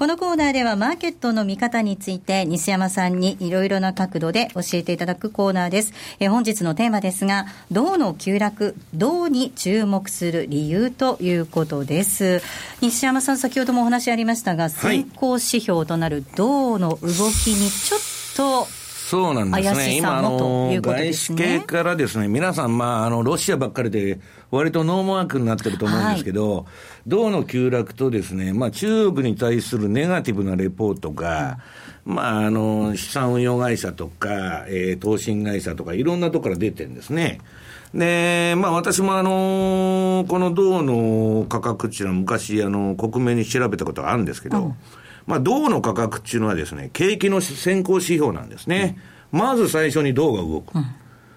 [0.00, 5.92] このコーナーではマーケットの見方について西山さんにいろいろな角度で教えていただくコーナーです。
[6.20, 12.40] え本日のテーマですが、銅の急落、銅に注目する理由ということです。
[12.80, 18.00] 西山さん、先ほどもお話ありましたが、先行指標となる銅の動きにちょっ
[18.36, 18.79] と、
[19.10, 19.96] そうなんですね。
[19.96, 24.20] 今、あの、外資系からですね、皆さん、まあ、あの、ロシアばっかりで、
[24.52, 26.64] 割とノーマークになってると思うんですけど、はい、
[27.08, 31.58] 銅の急落とですね、まあ、中国に対するネガティブなレポートが、
[32.06, 37.40] うん、まあ、あの、資産運用会社とか、えー、投信会社とか、いろんなところから出てるんですね。
[37.92, 44.76] で、まあ私もあの、この銅の価格っていうのは昔、あの、国名に調べたことがあるんですけど、うん、
[45.30, 48.98] まあ銅の価格っていうのはですね、景気の先行指標なんですね。
[49.32, 50.74] うん、まず最初に銅が動く。
[50.74, 50.84] うん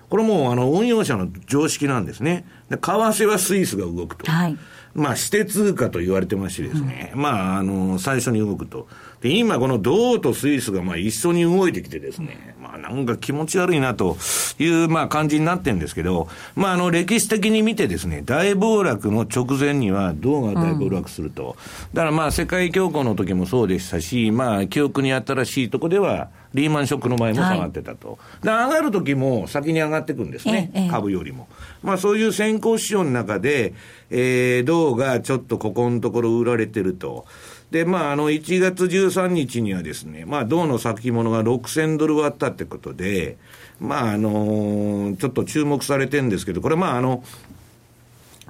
[0.10, 2.45] これもうあの運用者の常識なんですね。
[2.69, 4.32] で為替はスイスが動くと。
[4.32, 4.58] はい、
[4.93, 8.88] まあ、指定通貨と言われてましてですね、うん、まあ、あの、最初に動くと。
[9.23, 14.17] で、今この銅とスイスがまあ一緒に動いてきてですね、まあなんか気持ち悪いなと
[14.59, 21.55] いうまあ感じになってるんですけど、まああの歴史的に見てですね、大暴落の直前には銅が大暴落すると。
[21.93, 28.09] だからまあ世界恐慌の時もそうでしたし、まあ記憶に新しいとこでは、リーマンショックの前も下がってたと。
[28.09, 31.47] はい、で、上がる時も先に上がっていくんですね、ええ、株よりも。
[31.81, 33.73] まあそういう先行市場の中で、
[34.09, 37.25] えー、銅がちょっとここのところ売られてると。
[37.73, 43.38] で、まあ、あの、1月13日にはですね、まあ、銅の先物が6000ドル割ったってことで、
[43.79, 47.23] まあ、あのちょっと注目されてるんですけど、これ、まあ、あの、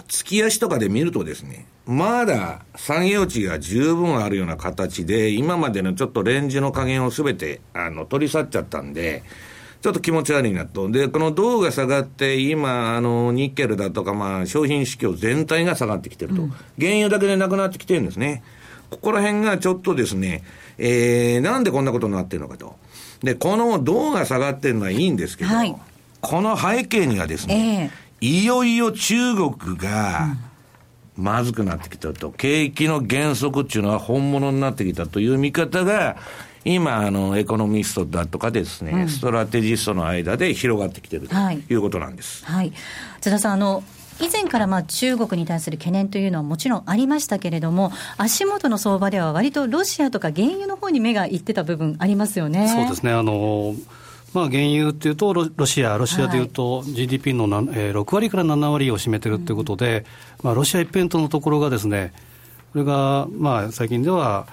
[0.09, 9.23] 月足とかで見るとですね、まだ産業値が十分あるような形で、今までのちょっとレンジの加減をすべて、あの、取り去っちゃったんで、
[9.81, 10.91] ちょっと気持ち悪いなと。
[10.91, 16.41] で、この銅が下がって、今、あの、ニッケルだとか、まあ、商品市況全体が下がってきてると。
[16.41, 18.43] うん、原油だけでなくなってきてるんですね。
[18.93, 20.43] ここら辺がちょっとですね、
[20.77, 22.75] えー、なんでこんなことになってるのかと。
[23.21, 25.75] で、この銅が下がってるのはいいんですけど、はい、
[26.21, 30.35] この背景にはですね、えー、いよいよ中国が、
[31.15, 36.17] まずくなってきたと、景気の減速っていうのは本物になってきたという見方が、
[36.65, 41.35] 今、あの、エコノミストだとかですね、うん、ストラテジストの間で広がってきてると
[41.69, 42.45] いうことなんです。
[42.45, 42.55] はい。
[42.55, 42.73] はい、
[43.21, 43.83] 津田さん、あの、
[44.19, 52.67] 以前からまあ中国に対する懸念というのはもちろんありましたけれども、足元の相場では割とロシアとか原油の方に目がいってた部分ありますよね。
[52.67, 53.11] そうですね。
[53.11, 53.75] あの
[54.33, 60.05] まあ、原油っていうとロ、ロシア、ロシアでいうと GDP の、えー、6割から7割を占めてるということで、
[60.39, 62.13] うん、まあ、ロシア一辺倒のところがですね、
[62.73, 64.47] これが、まあ、最近では、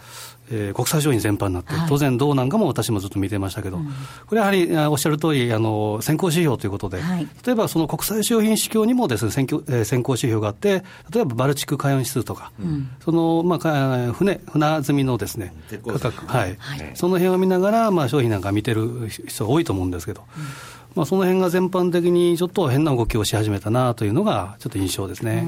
[0.50, 3.86] えー、国際商品全般になって、当然、銅なんかも私もずっと見てましたけど、うん、
[4.26, 5.62] これはやはりおっしゃる通りあり、
[6.02, 10.82] 先行指標ということで、はい、例えばその国際商品市況にもです、ね、先行,、えー、先行指標があって、
[11.12, 15.54] 例えばバルチック海運指数とか、うん、その、まあ、船船積みのです、ね、
[15.86, 20.22] 価格、はい、はい、その辺を見ながら、まあ、商品なんか見てる人が多いと思うんですけど。
[20.36, 20.44] うん
[20.94, 25.46] まあ、その辺が全般的にちょっと変な動きをし始めたなというのが、ちょっと印象ですね。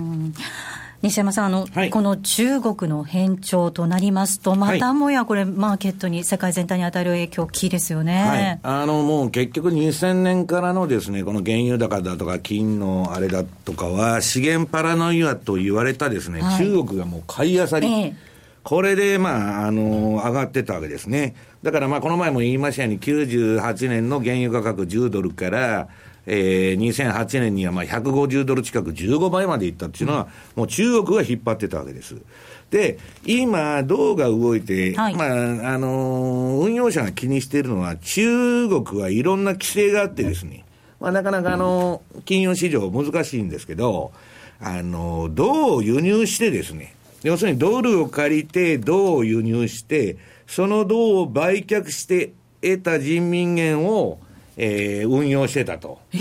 [1.02, 17.88] 西山さんあの、はい、この中国の変調となりますと、またもやこれ、マーケットに、世界全体に与える影響、大きいですよね、はい、あのもう結局、2000年からのですねこの原油高だとか、金のあれだとかは、資源パラノイアと言われたですね、はい、中国がもう買いあさり。
[17.88, 21.34] えーこれで、まあ、あの、上がってたわけですね。
[21.64, 25.88] だから、まあ、この前も言いましたように、98年の原油価格10ドルから、
[26.26, 32.16] えー、2008年にはまあ150ドル近く15倍までいったっていうのは、もう中国が引っ張ってたわけです。
[32.70, 35.32] で、今、銅が動いて、はい、まあ、あ
[35.78, 40.64] のー、運用者が気にしているのは、中国はいろんな規制があってですね、
[40.98, 44.12] まあ、なかなかあの、金融市場難しいんですけど、
[44.58, 52.32] あの、銅を輸入してですね、要するにドルを借りて、銅を輸入して、その銅を売却して
[52.62, 54.18] 得た人民元を、
[54.56, 55.98] えー、運用してたと。
[56.12, 56.18] え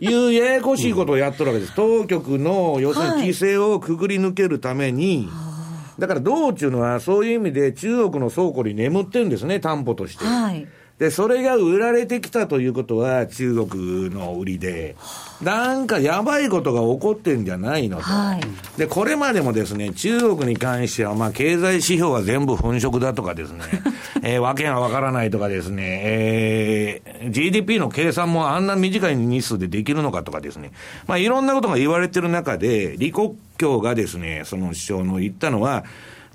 [0.00, 1.74] ー、いうややこしいことをやっとるわけです。
[1.74, 10.24] 当局の、要するに規制をくぐり抜けるために、はい、だから道中のはそういう意味で中国の倉庫に眠ってるんですね、担保として。
[10.24, 10.66] はい
[10.98, 14.96] で、それが売られてきたということは中国の売りで、
[15.42, 18.02] なんかやばいことが起こってんじゃないのと。
[18.04, 23.64] はい、で、これまでもですね、中国に関しては、まあ、経済指標は全部粉飾だとかですね、
[24.22, 30.72] えー、わけがわからないとかですね、えー、GDP の計算もあんな短い日数でできるのかとかですね、
[31.06, 35.84] まあ、いろんなことが言われてる中で、李克強がですね、その首相の言ったのは、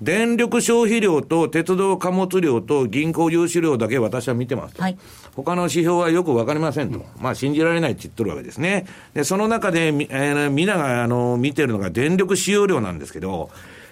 [0.02, 4.82] 電力消費量と鉄道貨物量と銀行融資量だけ私は見てますと。
[4.82, 4.98] はい、
[5.36, 7.04] 他の指標はよくわかりませんと。
[7.20, 8.86] まあ信じられないって言ってるわけですね。
[9.14, 13.50] で、その中で、えー、皆があの見てるのが電力使用量なんですけど、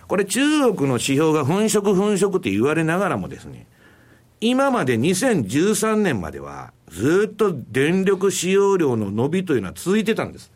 [0.08, 0.40] これ中
[0.74, 3.66] 国の指標が粉飾粉飾って言われながらもですね、
[4.40, 10.50] 今まで2013年までは、ずっと電力使用量の伸びというのは続いてたんです。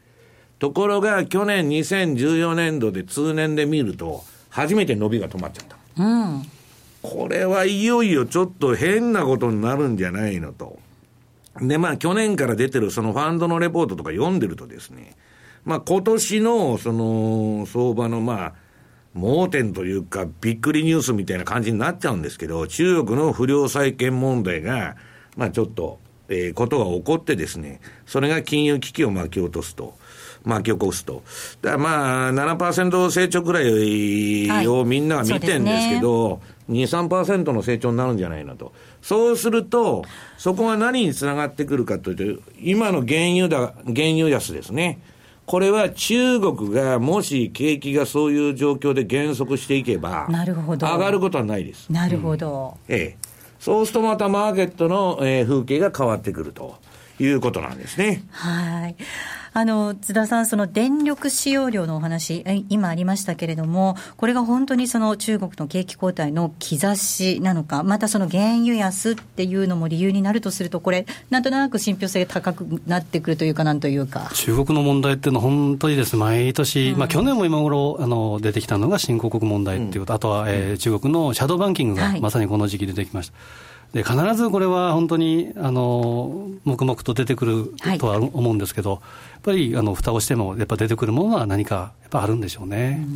[0.59, 6.03] ところが、去年2014年度で通年で見ると、初めて伸びが止まっちゃった。
[6.03, 6.43] うん。
[7.03, 10.79] これはいよいよちょっと変なことになるんじゃないのと。
[11.61, 15.15] で、まあ去年から出てるそのファンドのレポートとか読んでるとですね、
[15.65, 18.55] まあ今年のその相場のまあ、
[19.13, 24.97] 盲点というか、びっくりニュースみたいな感じになっちゃうんですけど、中国の不良債権問題が、
[25.37, 29.95] まあちょっと、えー、ことが起こってですね、それが金融危機を巻き落とすと。
[30.45, 31.23] 巻き起こすと。
[31.63, 38.73] だまあ、7%成長くらいをみんなが見てるんですけど、はい、ね、2、3%の成長になるんじゃないなと。
[39.03, 40.05] そうすると、
[40.37, 45.01] そこが何につながってくるかというと、今の原油だ、原油安ですね。
[45.47, 51.91] これは中国がもし景気がそういう状況で減速していけば、なるほど上がることはないです。
[51.93, 52.79] なるほど。
[52.89, 53.24] うん、ええ。
[53.65, 56.77] そうするとまたマーケットの、えー、風景が変わってくると
[57.19, 58.23] いうことなんですね。
[58.31, 58.97] はい。
[59.57, 74.29] あの、津田さん、その電力使用量のお話、今ありましたけれども、これが本当にその中国の景気後退の兆しなのか、またその原油安っていうのも理由になるとすると、これ、なんとなく信憑性が高くなってくるというか、なんというか。
[74.35, 83.35] 中国の問題っていうのは、本当にです、毎年、うん、まあ去年も今頃あの出てきたのが新興国問題っていうこと、うん、あとは、えー、中国のシャドーバンキングがまさにこの時期出てきました。
[83.35, 89.01] はいで必ずこれは本当にあの黙々と出てくるとは思うんですけど、
[89.45, 93.07] ぱりあの蓋をしても、やっぱ出てくるものは何かやっぱあるんでしょうね。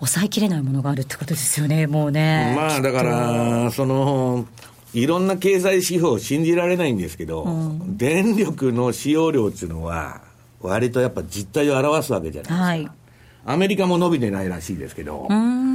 [0.00, 2.54] う抑えきれないものがあるってことですよね、もうね。
[2.56, 4.46] まあだから、その
[4.94, 10.20] いろんな経済指標信じられないんですけど、うん、電力の使用量っていうのは、
[10.60, 12.92] 割とやっぱ実態を表すわけじゃないですか。
[12.94, 15.26] はい、アメリカも伸びてないらしいですけど。
[15.28, 15.68] うん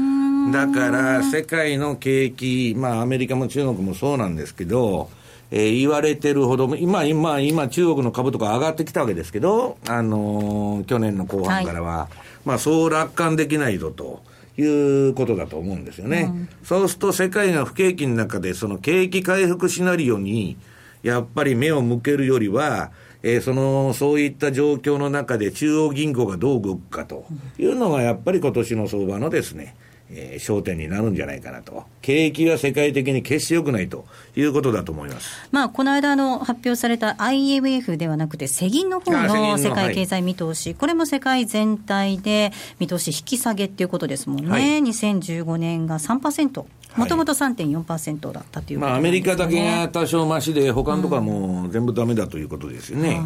[0.52, 5.10] だから世界の景気、まあアメリカも中国もそうなんですけど、
[5.56, 14.22] えー、言われてるほど、今、今、今、中国の株とか上がってきたわけですけど、あのー、去年の後半からは、はい、まあ、そう楽観できないぞと。
[14.56, 14.62] い
[15.10, 16.32] うことだと思うんですよね。
[16.32, 20.58] うん、そうすると世界が不景気の中で、その景気回復シナリオに、
[21.02, 22.92] やっぱり目を向けるよりは、
[23.24, 27.26] えー、その、そういった状況の中で中央銀行がどう動くかと
[27.58, 29.76] いうのが、やっぱり今年の相場のですね、
[30.16, 31.84] えー、焦点になるんじゃないかなと。
[32.02, 34.06] 景気は世界的に決して良くないと
[34.36, 35.48] いうことだと思います。
[35.52, 44.50] まあ、この間の発表された IMF ではなくて、世銀の方の世界経済見通し、はい、これも世界全体で見通し引き下げっていうことですもんね。
[44.50, 46.66] はい、2015年が3%。
[46.96, 53.20] もともと3.4%だったという、ね、まあ、アメリカだけが多少増しで、他のところはもう全部だめだということですよね、はい、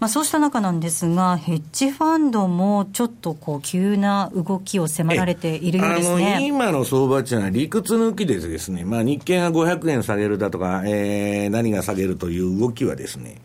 [0.00, 6.34] まあ、そうした中なんですが、ヘッジファンドもちょっとこう急な動きを迫られているようですね。
[6.34, 13.40] あの今の相場っていうのは、理屈抜きでですね、まあ、日経が500円下げるだとか、えー、何が下げるという動きはですね、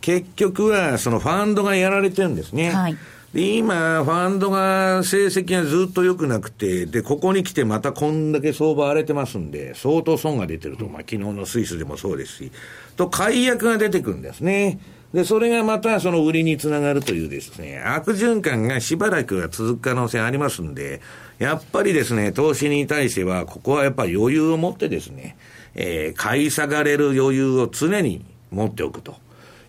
[0.00, 2.70] 結局はそのファンドがやられてるんですね。
[2.70, 2.96] はい
[3.34, 10.86] で、今、ファンドが成績がずっと良くなくて、で、ここに来てまたこんだけ相場荒れてますんで、相当損が出てると。
[10.86, 12.52] まあ、昨日のスイスでもそうですし、
[12.96, 14.78] と、解約が出てくるんですね。
[15.12, 21.00] で、それがまたその売りにつながるというですね、悪循環がしばらくは続く可能性ありますんで、
[21.40, 25.36] やっぱりですね、投資に対しては、ここはやっぱり余裕を持ってですね、
[25.74, 29.16] えー、買い下がれる余裕を常に持っておくと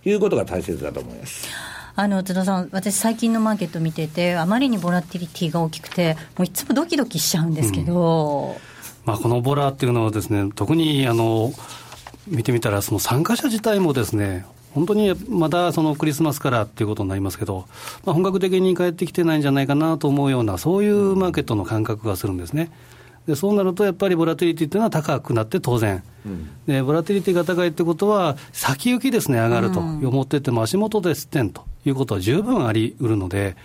[0.03, 1.74] いうことが大切だと思います。
[1.97, 8.55] あの津田さん、私、最近のマーケット見てて、あまりにボラティリティが大きくて、もういつもドキドキしちゃうんですけど、うん、
[9.05, 11.53] まあ、このボラっていうのはですね、特にあの
[12.27, 17.65] 見てみたら、その参加者自体もですね、本当にまだそのクリスマスからっていうことになりますけど、
[18.03, 22.71] まあ、本格的に帰ってきてないんじゃないかなと思うような、そういうマーケットの感覚がするんですね。
[23.28, 29.80] でそうなるとやっぱりボラティリティっていうのは高くなって当然、うん、でボラティリティが高いってことは、先行きですね、上がると。
[29.80, 33.55] 思ってても、足元ですってんということは十分ありうるので、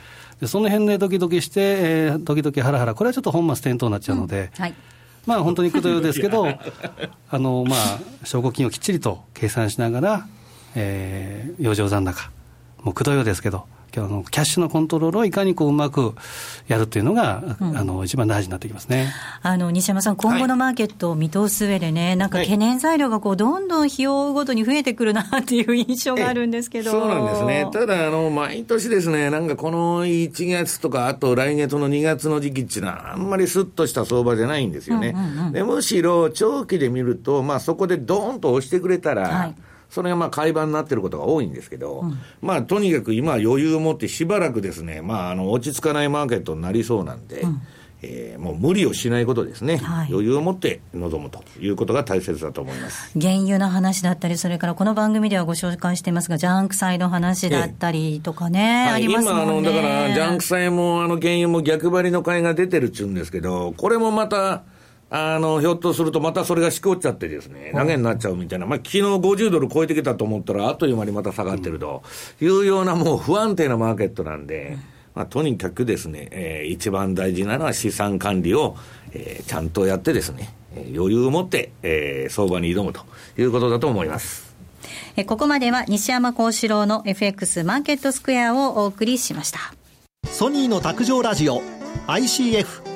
[0.40, 4.62] でその辺でドキドキして、えー、ドキドキハラハラ、これはちょっと本末転倒になっちゃうので、うん。
[4.62, 4.74] はい、
[5.26, 6.46] まあ本当にくどよですけど、
[7.30, 10.26] あのまあ、証拠金をきっちりと計算しながら、
[10.74, 12.30] えー、余剰残高、
[12.82, 13.66] もうくどよですけど、
[13.98, 16.14] あのキャッシュのコントロールをいかにこううまく
[16.68, 19.12] やるっていうのが、うん、あの一番大事になってきますね。
[19.42, 26.90] あの西山さん、今後のマーケットを見通す上でね、はい、なんか懸念材料がこうどんどん日を追うごとに増えてくるなっていう印象があるんですけど。
[26.90, 35.14] そうなんですね、ただあの、毎年ですね、なんかこの1月とか、あと来月の2月の時期っていうのは、あんまりすっとした相場じゃないんですよね。
[35.16, 39.54] うんうんうん、でむしろ長期で見ると、まあ、そこでどーンと押してくれたら、はい
[39.90, 47.60] それがまあ買い場になってることが多いんですけど、うん、まあとにかく今余裕を持ってしばらくですね、まああの落ち着かないマーケットになりそうなんで、うん。
[48.02, 53.12] えー、もう無理をしないことですね、はい、余裕を持って臨むということが大切だと思います。
[53.20, 64.62] 原油の話だったり、それからこの番組ではご紹介していますが、ジャンク債の話だったりとかね、今あの、だからジャンク債もあの原油も逆張りの買いが出てるっちゅうんですけど、これもまた、
[65.10, 72.02] あの、ひょっとするとまたそれがしこっちゃってですね、投げになっちゃうみたいな、まあ、昨日50ドル超えてきたと思ったら、あっという間にまた下がってると
[72.40, 74.78] いうような、もう不安定なマーケットなんで、
[75.14, 78.76] まあ、とにかくですね、えー、一番大事なのは資産管理を、
[79.12, 80.54] えー、ちゃんとやってですね、
[80.94, 83.00] 余裕を持って、えー、相場に挑むと
[83.36, 84.50] いうことだと思います。
[85.16, 89.58] えここまでは西山幸四郎の FX マーケットスクエアをお送りしました。
[90.28, 91.62] ソニーの卓上ラジオ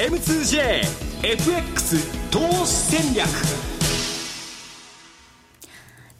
[0.00, 1.20] M2JFX
[2.30, 2.72] 投資
[3.02, 3.28] 戦略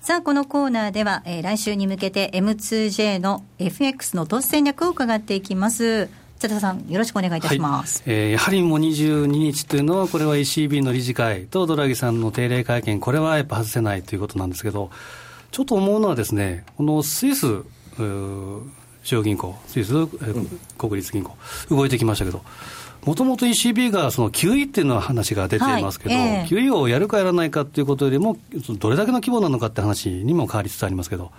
[0.02, 6.10] さあ、このコーナーでは、えー、来週に向けて M2J の FX の投資戦略を伺っていきます。
[6.38, 8.02] 津田さん、よろしくお願いいたします。
[8.04, 14.90] はい、えー、やはりもう22日というのは、これは ECB の理事会とドラギさんの定例会見、これはやっぱ外せないということなんですけど、
[15.52, 17.62] ちょっと思うのはですね、このスイス、
[17.96, 20.06] 中央銀行、スイス、
[20.76, 21.34] 国立銀行、
[21.70, 22.42] 動いてきましたけど、
[23.04, 28.36] もともと ECB がその QE っていうのは話が出ていますけど、はいえー、QE をやるかやらないかっていうことよりも、
[28.78, 31.32] どれだけの規模なのかって話にも変わりつつありますけど、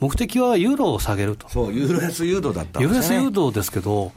[0.00, 1.48] 目的はユーロを下げると。
[1.48, 2.82] そう、ユーロ安誘導だったんですね。
[2.82, 4.12] ユーロ安誘導ですけど、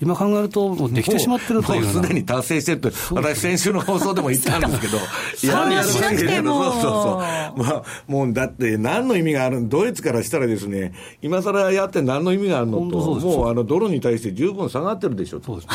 [0.00, 4.98] 今考えると、もうできてしまってるというもうすでに達成してるって、私、先週の放送でも言ったんですけど、
[5.50, 6.64] やるやるしなくても。
[6.64, 10.92] そうそうそう、まあ、もうだって、何の意味があるドイツからしたらですね、
[11.22, 15.74] 今更やって何の意味があるのと、もうあのドルに対して十分下がってるでしょそうですね、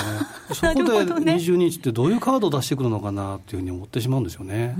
[0.53, 4.75] そこで22日ってどういうカードを出してくるのかなっていうふうに思ってしまうんですよね。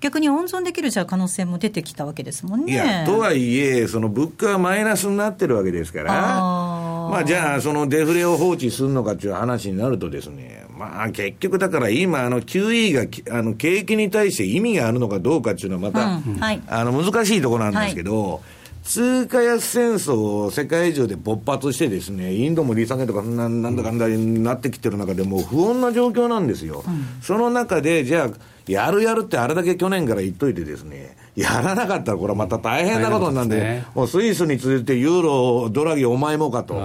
[0.00, 2.72] 逆に温存できるじゃ可能性も出てきたわけですもんね。
[2.72, 6.12] いやとはいえ、その物価はマイナスになってるわけですから。
[6.12, 18.40] まあ、じゃあ、そのデフレを放置するのかという話になるとですね、まあ、結局だから今、あの QE があの景気に対して意味があるのかどうかっていうのはまた、うんはい、あの難しいところなんですけど、はい。
[18.82, 26.82] 通貨安戦争を世界中で勃発してですね、インドも利下げとかな、なんだかんだになってきてる中で、もう不穏な状況なんですよ。
[26.86, 28.30] うん、その中で、じゃあ、
[28.66, 36.80] やるやるってあれだけ去年から言っといてですね、やらなかったらこれはまた大変なことなんで、ね、もうスイスに続いてユーロ、ドラギお前もかと。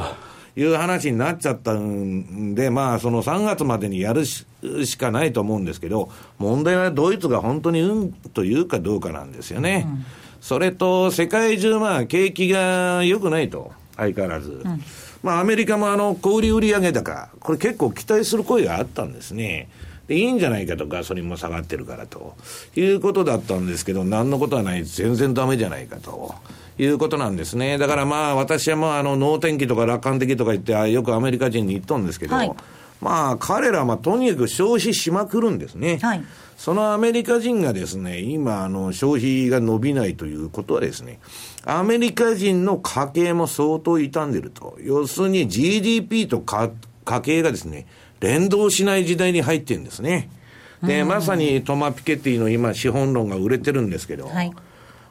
[0.58, 4.45] いう話になっちゃったんで、まあ、その3月までにやるし
[4.97, 9.86] かないと思うんですけど、問題はドイツが本当にうんというかどうかなんですよね。
[9.88, 10.05] うん、
[10.41, 14.64] それと、世界中、まあ、景気が良くないと、相変わらず。
[14.66, 14.82] うん、
[15.22, 19.70] まあ、アメリカもあの、小売売上高、これ結構期待する声があったんですね。
[20.08, 22.36] で、いいんじゃないかと、ガソリンも下がってるからと
[22.76, 26.36] いうことだったんですけど、何のことはない、全然ダメじゃないかと。
[26.80, 27.78] いうことなんですね。
[27.78, 32.53] だからまあ、私はもうあの、能天気とか楽観的とか言って、よくアメリカ人に言っとんですけど、はい、
[33.01, 35.97] まあ、彼らはまあ、とにかく消費しまくるんですね。
[36.01, 36.24] はい、
[36.55, 41.20] そのアメリカ人がですね、今、あの、消費が伸びないということはですね、
[41.66, 44.78] アメリカ人の家計も相当傷んでると。
[44.82, 46.72] 要するに GDP と家
[47.22, 47.88] 計がですね、
[48.20, 50.30] 連動しない時代に入ってるんですね。
[50.84, 54.51] で、まさにトマ・ピケティの今、資本論が売れてるんですけど、はい、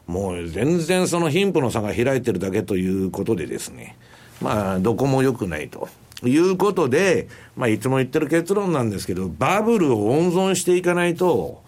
[0.07, 3.97] もう全然その貧富の差が開いてるだけということでですね、
[4.41, 5.89] まあ、どこも良くないと。
[6.25, 11.63] いうことで、まあ、いつも言ってる結論なんですけど、バブルを温存していかないと、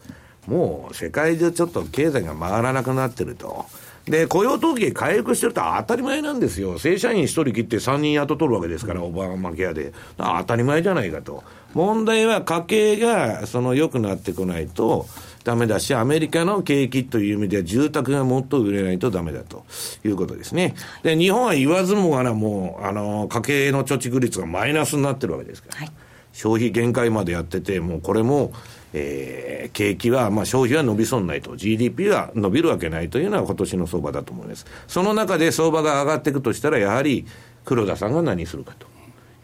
[0.46, 3.66] もう世界中ちょっと経済が回らなくなってると。
[4.10, 6.78] で、雇用統計回復してると当たり前なんですよ。
[6.78, 9.92] 正社員1人切って3人雇取るわけですから、オバマケアで。
[10.16, 11.44] 当たり前じゃないかと。
[11.74, 15.06] 問題は家計がその良くなってこないと、
[15.44, 19.64] ダメだし、アメリカの景気という意味では住宅がもっと売れないとダメだと
[20.04, 20.74] いうことですね。
[21.02, 25.78] で、日本は言わずもがな、もう、あの、家計の貯蓄率がマイナスになってるわけですから。
[25.78, 25.90] はい
[26.38, 28.52] 消費限界までやってて、もうこれも、
[28.92, 34.66] えー、景気は、まあ、消費は伸びそうないと、GDP は伸びるわけないというのは今年の相場だと思います。
[34.86, 37.26] その中で相場が上がっていくとしたら、やはり
[37.64, 38.86] 黒田さんが何するかと。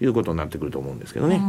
[0.01, 1.41] いうことになってくると思うんですけどね。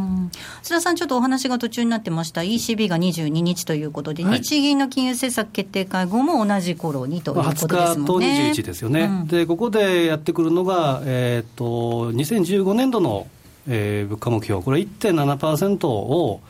[0.63, 8.27] 須田さん、ちょっとお話が途中になってました、ECB が22日ということで、はい、日銀の金融政策決定会合も同じ頃にということですもんね。
[8.27, 13.27] 20日と21ですよね、うん、でここでやってくるのが、えーと、2015年度の、
[13.67, 16.41] えー、物価目標、これ1.7%を、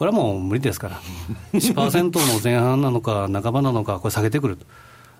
[0.00, 1.00] これはもう無理ですから、
[1.52, 4.56] 1%の前半なのか、半ばなのか、これ下げてくる。
[4.56, 4.64] と。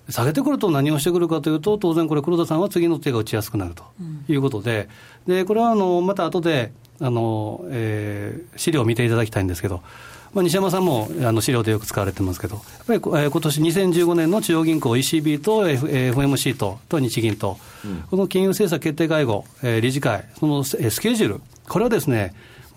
[0.09, 3.85] 下げてくると何をしてくるかというと、当然これ、黒田さんは次の手が打ちやすくなると
[4.27, 4.89] いうことで、
[5.27, 9.83] うん、でこれはあのまた後であの、えー、資料を見ていただきたいんですけど、
[10.33, 22.33] まあ、西山さんもあの資料でよく使われてますけど、やっぱり、えー、今年2015年の中央銀行 ECB と、F、FMC とと日銀と、うん、この金融政策決定会合、えー、理事会、そのスケジュール、これはですね、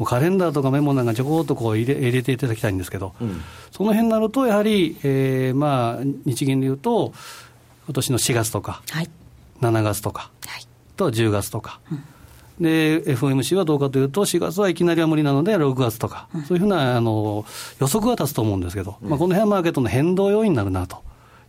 [0.06, 3.42] カレンダーとかメモなんかちょこっとこう入れ入れていただきたいんですけど、うん、
[3.72, 7.14] その辺になると、やはり、えーまあ、日銀でいうと、
[7.86, 9.10] 今年の4月とか、はい、
[9.62, 11.80] 7月とか、はい、と10月とか。
[11.92, 12.04] うん。
[12.60, 17.46] で、FOMC はどうかというと、4月はいきなりは無理なので、6月とか、うん、そういうふうなあの
[17.80, 21.04] 予測が立つと思うんですけど、うん、まあ、この辺はマーケットの変動要因になるなと。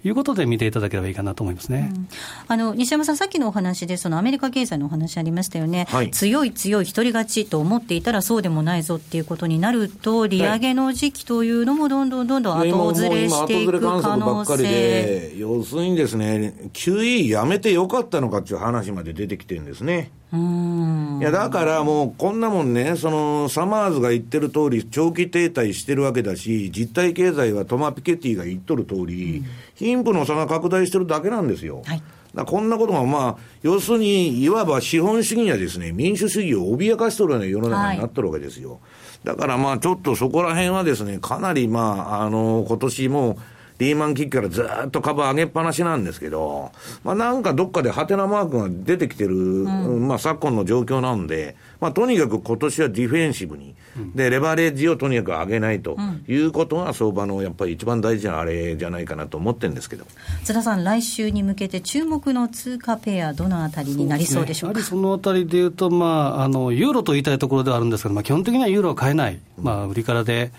[0.05, 2.09] いうことで見ていただければいいかなと思いますね、うん、
[2.49, 15.35] あの西山さん、さっきのお話で、そのアメリカ経済のお話ありましたよね、はい、強い強い一人勝ちと思っていたらそうでもないぞっていうことになると、利上げの時期というのもどんどんどんどん後ずれしていく可能性。
[15.37, 20.11] 要するにですね、QE やめてよかったのかっていう話まで出てきてるんですね。
[20.33, 31.83] いやだからもう、こんなもんね、そのサマーズが言ってる通り、長期停滞してるわけだし、実体経済はトマ・ピケティが言っとる通り、うん、貧富の差が拡大してるだけなんですよ。
[31.85, 32.03] はい
[32.35, 38.73] だこんなことが、まあ、要するに、いわば資本主義にはですね、民主主義を脅かしとるような世の中になってるわけですよ。
[38.73, 38.81] はい、
[39.29, 43.39] だからまあ、ちょっとそこら辺はですね、かなりまあ、あの、今年も、
[43.79, 46.71] リーマン危機からずっと株上げっぱなしなんですけど、
[47.03, 55.97] まあ、なんかどっかでハテナマークが出てきてる、うん、まあ、昨今の状況なんで、まあ、とにかく今年はディフェンシブに、うん、で、レバレッジをとにかく上げないと
[56.29, 60.07] いうことが相場のやっぱり一番大事なあれじゃないかなと思ってるんですけど。
[60.45, 64.81] 津田さん、来週に向けて注目の通貨ペア、どのあたりになりそうでしょうか？
[64.81, 69.41] そ、ね、そのあたりでいうと、まあ、あの、ユーロと言いたいところではあるんですけど、まあ、基本的にはユーロは買えない。
[69.61, 70.53] まあ、売りからで、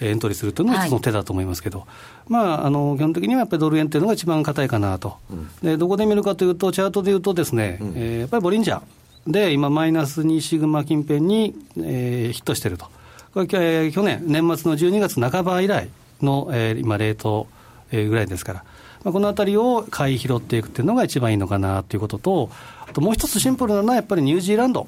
[0.00, 1.88] エントリーするというのが一つの手だと思いますけど、はい、
[2.28, 8.82] まあ、あの基本的にはやっぱりドル円というのが一番硬いかなと、うん、でどこで見るかというと、チャートでいうとですね、うん、えー、やっぱりボリンジャー。
[9.26, 12.86] で、今、マイナス2シグマ近辺に、えー、ヒットしてると、
[13.34, 15.88] これ、えー、去年、年末の12月半ば以来
[16.22, 17.46] の、えー、今、レート、
[17.92, 18.64] えー、ぐらいですから。
[19.04, 22.50] まあ、このあたりを買い拾っていくっていうのが一番いいのかなということと、
[22.88, 24.86] あともう一つシンプルなのは、やっぱりニュージーランド、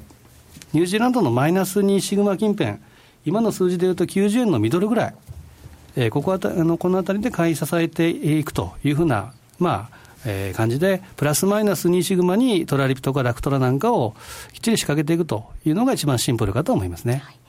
[0.73, 2.77] ニュージーランドのマイナス2シグマ近辺、
[3.25, 5.15] 今の数字でいうと90円のミドルぐらい、
[5.95, 14.15] えー、ここはあのこの辺りで買い支えていくというふうな、まあ、えー、感じで、プラスマイナス2シグマにトラリプとかラクトラなんかを
[14.53, 17.23] きっちり仕掛けていくというのが一番シンプルかと思いますね。
[17.25, 17.42] はい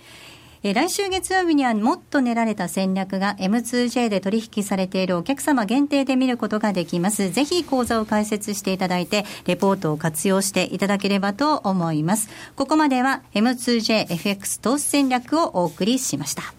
[0.67, 7.29] え来週月曜日にはもっと練られた戦略が M2J で取引されているお客様限定で見ることができます。
[7.31, 12.31] ぜひ講座を開設していただいて、レポートを活用していただければと思います。
[12.57, 16.55] ここまでは M2JFX 投資戦略をお送りしました。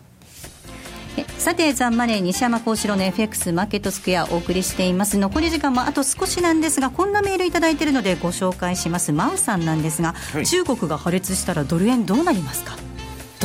[1.39, 5.17] さて、ザンマネー西山幸四郎の FX マーケットスクエアお送りしています。
[5.17, 9.11] 残り時間もあと少しなんですが、こんなメールいただいているのでご紹介します。
[9.11, 12.77] マウさんなんですが、はい、中国が破裂したらドル円どうなりますか？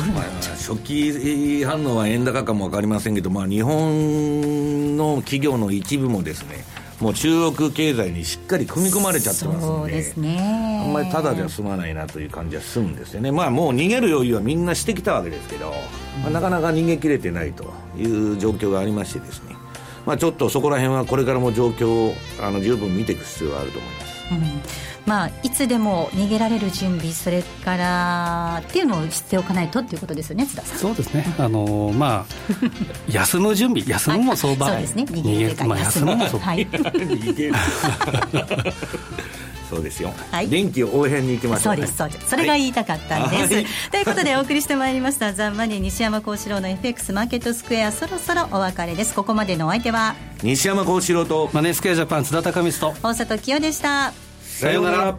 [0.02, 0.24] まあ、
[0.56, 6.64] 初期反応は円高かも分かりませんけど、まあ、日本の企業の一部もですね
[7.00, 15.72] もう中国経済にしっかり組み込まれちゃってますのでね、あんまりただでは済まないなという感じはするんですよね、まあ、もう逃げる余裕はみんなしてきたわけですけど、
[16.22, 19.56] まあ、なかなか逃げきれてないという状況がありましてですね、
[20.04, 23.99] まあ、ちょっとそこら辺はこれからも状況をあの十分見ていく必要があると思います。
[24.30, 24.62] うん。
[25.06, 30.78] まあ、いつでも逃げられる準備、それからっていうのをしておかないとっていうことですよね、津田さん。
[30.78, 32.34] そうですね、あのまあ、
[33.08, 35.56] 休む準備、休むも相場、 はい、そうですね、逃げる。
[35.56, 36.44] か、まあ、休むも相場。
[36.46, 36.66] はい
[39.70, 42.30] そうですよ、はい、電気応援に行きましょう、ね、そうですそうです。
[42.30, 49.14] それが言いたかったんです、はい、 ということでお送りしてまいりましたザ・マネー西山幸四郎の FX マーケットスクエアそろそろお別れです。
[49.14, 50.16] ここまでのお相手は？
[50.42, 54.12] 西山幸四郎とマネースクエアジャパン津田隆光と大里清でした。
[54.42, 55.16] さようなら。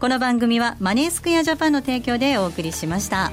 [0.00, 3.30] この番組はマネースクエアジャパンの提供でお送りしました。